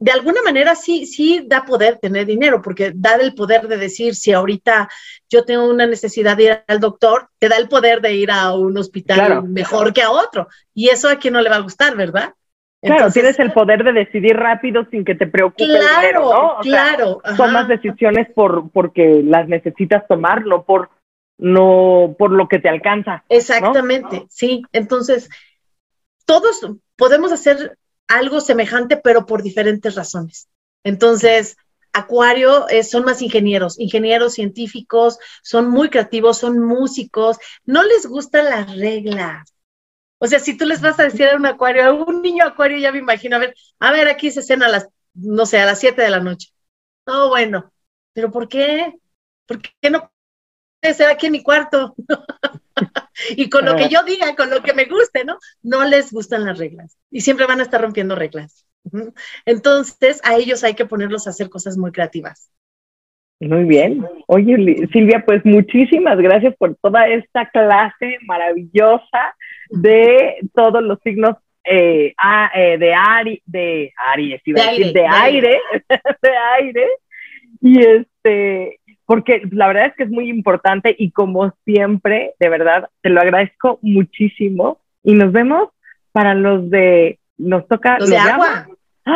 de 0.00 0.12
alguna 0.12 0.40
manera 0.42 0.74
sí, 0.74 1.04
sí 1.04 1.44
da 1.46 1.64
poder 1.66 1.98
tener 1.98 2.24
dinero, 2.24 2.62
porque 2.62 2.90
da 2.94 3.16
el 3.16 3.34
poder 3.34 3.68
de 3.68 3.76
decir, 3.76 4.14
si 4.14 4.32
ahorita 4.32 4.88
yo 5.28 5.44
tengo 5.44 5.68
una 5.68 5.86
necesidad 5.86 6.38
de 6.38 6.44
ir 6.44 6.64
al 6.66 6.80
doctor, 6.80 7.28
te 7.38 7.50
da 7.50 7.58
el 7.58 7.68
poder 7.68 8.00
de 8.00 8.14
ir 8.14 8.30
a 8.30 8.54
un 8.54 8.76
hospital 8.78 9.44
mejor 9.44 9.92
que 9.92 10.02
a 10.02 10.10
otro. 10.10 10.48
Y 10.74 10.88
eso 10.88 11.10
a 11.10 11.16
quien 11.16 11.34
no 11.34 11.42
le 11.42 11.50
va 11.50 11.56
a 11.56 11.60
gustar, 11.60 11.96
¿verdad? 11.96 12.32
Claro, 12.80 13.10
tienes 13.10 13.38
el 13.38 13.52
poder 13.52 13.84
de 13.84 13.92
decidir 13.92 14.36
rápido 14.36 14.86
sin 14.90 15.04
que 15.04 15.14
te 15.14 15.26
preocupe 15.26 15.66
claro, 15.66 15.82
el 15.82 16.00
dinero, 16.00 16.32
¿no? 16.32 16.56
claro. 16.62 17.22
tomas 17.36 17.68
decisiones 17.68 18.28
por 18.34 18.70
porque 18.70 19.22
las 19.22 19.48
necesitas 19.48 20.08
tomar, 20.08 20.46
no 20.46 20.64
por 20.64 20.88
no 21.36 22.16
por 22.18 22.30
lo 22.30 22.48
que 22.48 22.58
te 22.58 22.70
alcanza. 22.70 23.22
Exactamente, 23.28 24.24
sí. 24.30 24.62
Entonces, 24.72 25.28
todos 26.24 26.66
podemos 26.96 27.32
hacer 27.32 27.76
algo 28.10 28.40
semejante, 28.40 28.96
pero 28.98 29.26
por 29.26 29.42
diferentes 29.42 29.94
razones. 29.94 30.48
Entonces, 30.84 31.56
Acuario 31.92 32.66
son 32.88 33.04
más 33.04 33.22
ingenieros, 33.22 33.78
ingenieros 33.80 34.34
científicos, 34.34 35.18
son 35.42 35.68
muy 35.70 35.90
creativos, 35.90 36.38
son 36.38 36.60
músicos, 36.60 37.38
no 37.64 37.82
les 37.84 38.06
gustan 38.06 38.46
las 38.46 38.76
reglas. 38.76 39.52
O 40.18 40.26
sea, 40.26 40.38
si 40.40 40.56
tú 40.56 40.66
les 40.66 40.80
vas 40.82 40.98
a 41.00 41.04
decir 41.04 41.28
a 41.28 41.36
un 41.36 41.46
acuario, 41.46 41.84
a 41.84 41.92
un 41.92 42.22
niño 42.22 42.44
acuario, 42.44 42.78
ya 42.78 42.92
me 42.92 42.98
imagino, 42.98 43.36
a 43.36 43.38
ver, 43.40 43.54
a 43.80 43.92
ver, 43.92 44.08
aquí 44.08 44.30
se 44.30 44.42
cena 44.42 44.66
a 44.66 44.68
las, 44.68 44.88
no 45.14 45.46
sé, 45.46 45.58
a 45.60 45.66
las 45.66 45.80
7 45.80 46.02
de 46.02 46.10
la 46.10 46.20
noche. 46.20 46.48
No, 47.06 47.28
bueno, 47.30 47.72
pero 48.12 48.30
¿por 48.30 48.48
qué? 48.48 48.94
¿Por 49.46 49.60
qué 49.62 49.90
no 49.90 50.12
puede 50.80 50.94
ser 50.94 51.10
aquí 51.10 51.26
en 51.26 51.32
mi 51.32 51.42
cuarto? 51.42 51.94
y 53.30 53.48
con 53.48 53.64
lo 53.64 53.76
que 53.76 53.88
yo 53.88 54.02
diga, 54.04 54.34
con 54.34 54.50
lo 54.50 54.62
que 54.62 54.74
me 54.74 54.84
guste, 54.84 55.24
¿no? 55.24 55.38
No 55.62 55.84
les 55.84 56.12
gustan 56.12 56.44
las 56.44 56.58
reglas 56.58 56.98
y 57.10 57.20
siempre 57.20 57.46
van 57.46 57.60
a 57.60 57.64
estar 57.64 57.80
rompiendo 57.80 58.14
reglas. 58.14 58.66
Entonces, 59.44 60.20
a 60.24 60.36
ellos 60.36 60.64
hay 60.64 60.74
que 60.74 60.86
ponerlos 60.86 61.26
a 61.26 61.30
hacer 61.30 61.50
cosas 61.50 61.76
muy 61.76 61.92
creativas. 61.92 62.50
Muy 63.40 63.64
bien. 63.64 64.06
Oye, 64.26 64.86
Silvia, 64.92 65.24
pues 65.24 65.44
muchísimas 65.44 66.18
gracias 66.18 66.54
por 66.56 66.76
toda 66.76 67.08
esta 67.08 67.48
clase 67.48 68.18
maravillosa 68.26 69.34
de 69.70 70.36
todos 70.54 70.82
los 70.82 70.98
signos 71.02 71.36
eh, 71.64 72.14
eh, 72.54 72.78
de, 72.78 72.94
Ari, 72.94 73.42
de 73.46 73.92
Aries, 74.12 74.42
de, 74.44 74.60
aire, 74.60 74.92
de, 74.92 75.06
aire, 75.06 75.60
de 76.22 76.36
aire. 76.58 76.86
Y 77.62 77.80
este, 77.80 78.79
porque 79.10 79.42
la 79.50 79.66
verdad 79.66 79.86
es 79.86 79.96
que 79.96 80.04
es 80.04 80.08
muy 80.08 80.28
importante 80.28 80.94
y 80.96 81.10
como 81.10 81.52
siempre, 81.64 82.34
de 82.38 82.48
verdad, 82.48 82.88
te 83.02 83.10
lo 83.10 83.20
agradezco 83.20 83.80
muchísimo 83.82 84.78
y 85.02 85.14
nos 85.14 85.32
vemos 85.32 85.70
para 86.12 86.34
los 86.34 86.70
de, 86.70 87.18
nos 87.36 87.66
toca 87.66 87.98
los, 87.98 88.08
de 88.08 88.16
agua. 88.16 88.68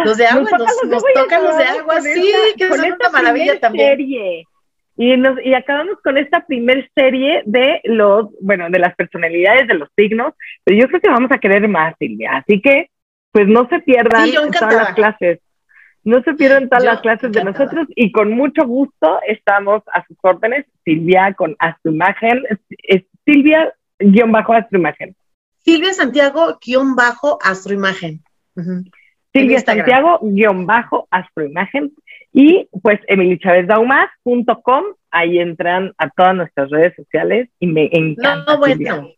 Los 0.05 0.17
de 0.17 0.27
agua, 0.27 0.51
nos, 0.51 1.05
tocan 1.15 1.45
los 1.45 1.57
de 1.57 1.65
agua, 1.65 2.01
sí, 2.01 2.33
que 2.59 2.65
es 2.65 2.71
una 2.73 3.09
maravilla 3.13 3.61
también. 3.61 3.91
Serie. 3.91 4.45
Y, 4.97 5.17
nos, 5.17 5.39
y 5.45 5.55
acabamos 5.55 6.01
con 6.03 6.19
esta 6.19 6.45
primer 6.45 6.91
serie 6.97 7.45
de 7.47 7.81
los, 7.85 8.31
bueno, 8.41 8.71
de 8.71 8.81
las 8.81 8.97
personalidades, 8.97 9.69
de 9.69 9.75
los 9.75 9.89
signos, 9.97 10.35
pero 10.65 10.77
yo 10.77 10.89
creo 10.89 11.03
que 11.03 11.11
vamos 11.11 11.31
a 11.31 11.39
querer 11.39 11.69
más, 11.69 11.95
Silvia. 12.01 12.39
Así 12.39 12.61
que, 12.61 12.91
pues 13.31 13.47
no 13.47 13.69
se 13.69 13.79
pierdan 13.79 14.29
todas 14.59 14.75
las 14.75 14.95
clases. 14.95 15.39
No 16.05 16.23
se 16.23 16.35
pierdan 16.35 16.69
todas 16.69 16.85
las 16.85 17.01
clases 17.01 17.33
de 17.33 17.45
nosotros 17.45 17.87
y 17.97 18.13
con 18.13 18.31
mucho 18.33 18.67
gusto 18.67 19.19
estamos 19.27 19.83
a 19.93 20.07
sus 20.07 20.17
órdenes. 20.23 20.67
Silvia 20.85 21.33
con 21.35 21.57
Astroimagen, 21.59 22.43
Silvia 23.25 23.73
guion 23.99 24.31
bajo 24.31 24.53
Astroimagen. 24.53 25.17
Silvia 25.59 25.95
Santiago 25.95 26.59
guion 26.63 26.95
bajo 26.95 27.39
Astroimagen. 27.43 28.23
Silvia 29.35 29.61
Santiago, 29.61 30.21
guion 30.23 30.65
bajo, 30.65 31.09
astroimagen. 31.11 31.93
Y 32.33 32.69
pues 32.83 33.01
emilichavezdaumas.com, 33.09 34.85
ahí 35.11 35.39
entran 35.39 35.93
a 35.99 36.09
todas 36.11 36.37
nuestras 36.37 36.71
redes 36.71 36.95
sociales 36.95 37.49
y 37.59 37.67
me 37.67 37.89
encanta. 37.93 38.55
No, 38.55 38.59
bueno. 38.59 39.11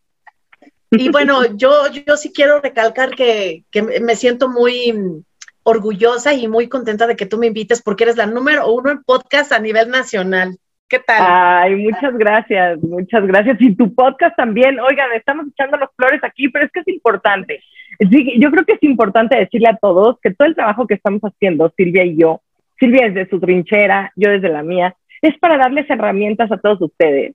Y 0.90 1.10
bueno, 1.10 1.44
yo, 1.56 1.90
yo 1.90 2.16
sí 2.16 2.32
quiero 2.32 2.60
recalcar 2.60 3.10
que, 3.10 3.64
que 3.70 3.82
me 3.82 4.16
siento 4.16 4.48
muy 4.48 5.24
orgullosa 5.68 6.32
y 6.32 6.46
muy 6.46 6.68
contenta 6.68 7.08
de 7.08 7.16
que 7.16 7.26
tú 7.26 7.38
me 7.38 7.48
invites 7.48 7.82
porque 7.82 8.04
eres 8.04 8.16
la 8.16 8.26
número 8.26 8.72
uno 8.72 8.92
en 8.92 9.02
podcast 9.02 9.50
a 9.50 9.58
nivel 9.58 9.90
nacional. 9.90 10.56
¿Qué 10.88 11.00
tal? 11.00 11.18
Ay, 11.20 11.74
muchas 11.74 12.16
gracias, 12.16 12.80
muchas 12.82 13.26
gracias. 13.26 13.56
Y 13.60 13.74
tu 13.74 13.92
podcast 13.92 14.36
también. 14.36 14.78
Oigan, 14.78 15.10
estamos 15.16 15.48
echando 15.48 15.76
las 15.76 15.90
flores 15.96 16.22
aquí, 16.22 16.48
pero 16.50 16.66
es 16.66 16.70
que 16.70 16.80
es 16.80 16.88
importante. 16.88 17.60
Yo 17.98 18.50
creo 18.52 18.64
que 18.64 18.74
es 18.74 18.82
importante 18.84 19.36
decirle 19.36 19.68
a 19.68 19.76
todos 19.76 20.20
que 20.22 20.32
todo 20.32 20.46
el 20.46 20.54
trabajo 20.54 20.86
que 20.86 20.94
estamos 20.94 21.20
haciendo, 21.22 21.72
Silvia 21.76 22.04
y 22.04 22.16
yo, 22.16 22.42
Silvia 22.78 23.10
desde 23.10 23.28
su 23.28 23.40
trinchera, 23.40 24.12
yo 24.14 24.30
desde 24.30 24.48
la 24.48 24.62
mía, 24.62 24.94
es 25.20 25.36
para 25.38 25.58
darles 25.58 25.90
herramientas 25.90 26.52
a 26.52 26.58
todos 26.58 26.80
ustedes, 26.80 27.34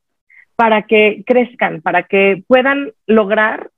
para 0.55 0.83
que 0.83 1.23
crezcan, 1.25 1.81
para 1.81 2.03
que 2.03 2.43
puedan 2.47 2.93
lograr 3.07 3.71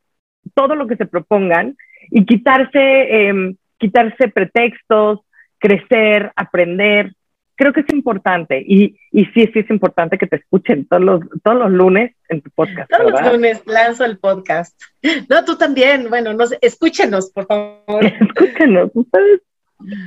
todo 0.54 0.76
lo 0.76 0.86
que 0.86 0.98
se 0.98 1.08
propongan 1.08 1.76
y 2.12 2.26
quitarse, 2.26 3.30
eh, 3.30 3.56
quitarse 3.84 4.30
pretextos, 4.30 5.19
crecer, 5.60 6.32
aprender, 6.38 7.12
creo 7.58 7.74
que 7.74 7.82
es 7.82 7.89
importante 7.91 8.63
y, 8.65 8.98
y 9.12 9.26
sí, 9.26 9.50
sí 9.54 9.60
es 9.60 9.69
importante 9.69 10.17
que 10.17 10.26
te 10.26 10.38
escuchen 10.38 10.88
todos 10.88 11.04
los, 11.04 11.19
todos 11.43 11.58
los 11.58 11.69
lunes 11.69 12.15
en 12.30 12.41
tu 12.41 12.50
podcast. 12.52 12.89
Todos 12.89 13.12
los 13.12 13.34
lunes 13.34 13.62
lanzo 13.65 14.06
el 14.06 14.19
podcast. 14.19 14.82
No, 15.28 15.43
tú 15.43 15.58
también, 15.58 16.10
bueno, 16.10 16.34
no 16.34 16.46
escúchenos, 16.62 17.30
por 17.32 17.46
favor. 17.46 18.06
escúchenos, 18.22 18.89
ustedes 18.93 19.41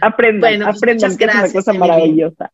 aprendan, 0.01 0.53
bueno, 0.53 0.65
pues 0.65 0.79
aprendan, 0.79 1.17
que 1.19 1.25
es 1.27 1.35
una 1.35 1.53
cosa 1.53 1.73
maravillosa. 1.75 2.51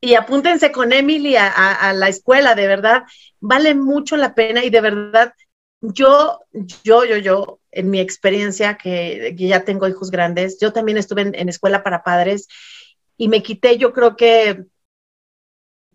Y 0.00 0.14
apúntense 0.14 0.72
con 0.72 0.94
Emily 0.94 1.36
a, 1.36 1.48
a, 1.48 1.92
la 1.92 2.08
escuela, 2.08 2.54
de 2.54 2.66
verdad, 2.66 3.02
vale 3.40 3.74
mucho 3.74 4.16
la 4.16 4.34
pena 4.34 4.64
y 4.64 4.70
de 4.70 4.80
verdad, 4.80 5.34
yo, 5.82 6.40
yo, 6.82 7.04
yo, 7.04 7.18
yo, 7.18 7.60
en 7.76 7.90
mi 7.90 8.00
experiencia, 8.00 8.76
que, 8.76 9.34
ya 9.36 9.64
tengo 9.64 9.86
hijos 9.88 10.10
grandes, 10.10 10.58
yo 10.60 10.72
también 10.72 10.98
estuve 10.98 11.22
en 11.22 11.48
escuela 11.48 11.82
para 11.82 12.02
padres 12.02 12.48
y 13.16 13.28
me 13.28 13.42
quité 13.42 13.78
yo 13.78 13.92
creo 13.92 14.16
que 14.16 14.64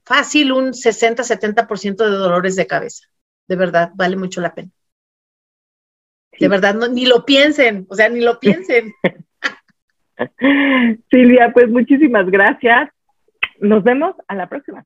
fácil 0.05 0.51
un 0.51 0.73
60-70% 0.73 1.95
de 1.95 2.11
dolores 2.11 2.55
de 2.55 2.67
cabeza. 2.67 3.07
De 3.47 3.55
verdad, 3.55 3.91
vale 3.95 4.15
mucho 4.15 4.41
la 4.41 4.53
pena. 4.53 4.71
De 6.39 6.47
verdad, 6.47 6.73
no, 6.73 6.87
ni 6.87 7.05
lo 7.05 7.25
piensen, 7.25 7.85
o 7.89 7.95
sea, 7.95 8.09
ni 8.09 8.21
lo 8.21 8.39
piensen. 8.41 8.93
Silvia, 11.09 11.51
pues 11.53 11.69
muchísimas 11.69 12.29
gracias. 12.29 12.89
Nos 13.59 13.83
vemos 13.83 14.15
a 14.27 14.35
la 14.35 14.47
próxima. 14.47 14.85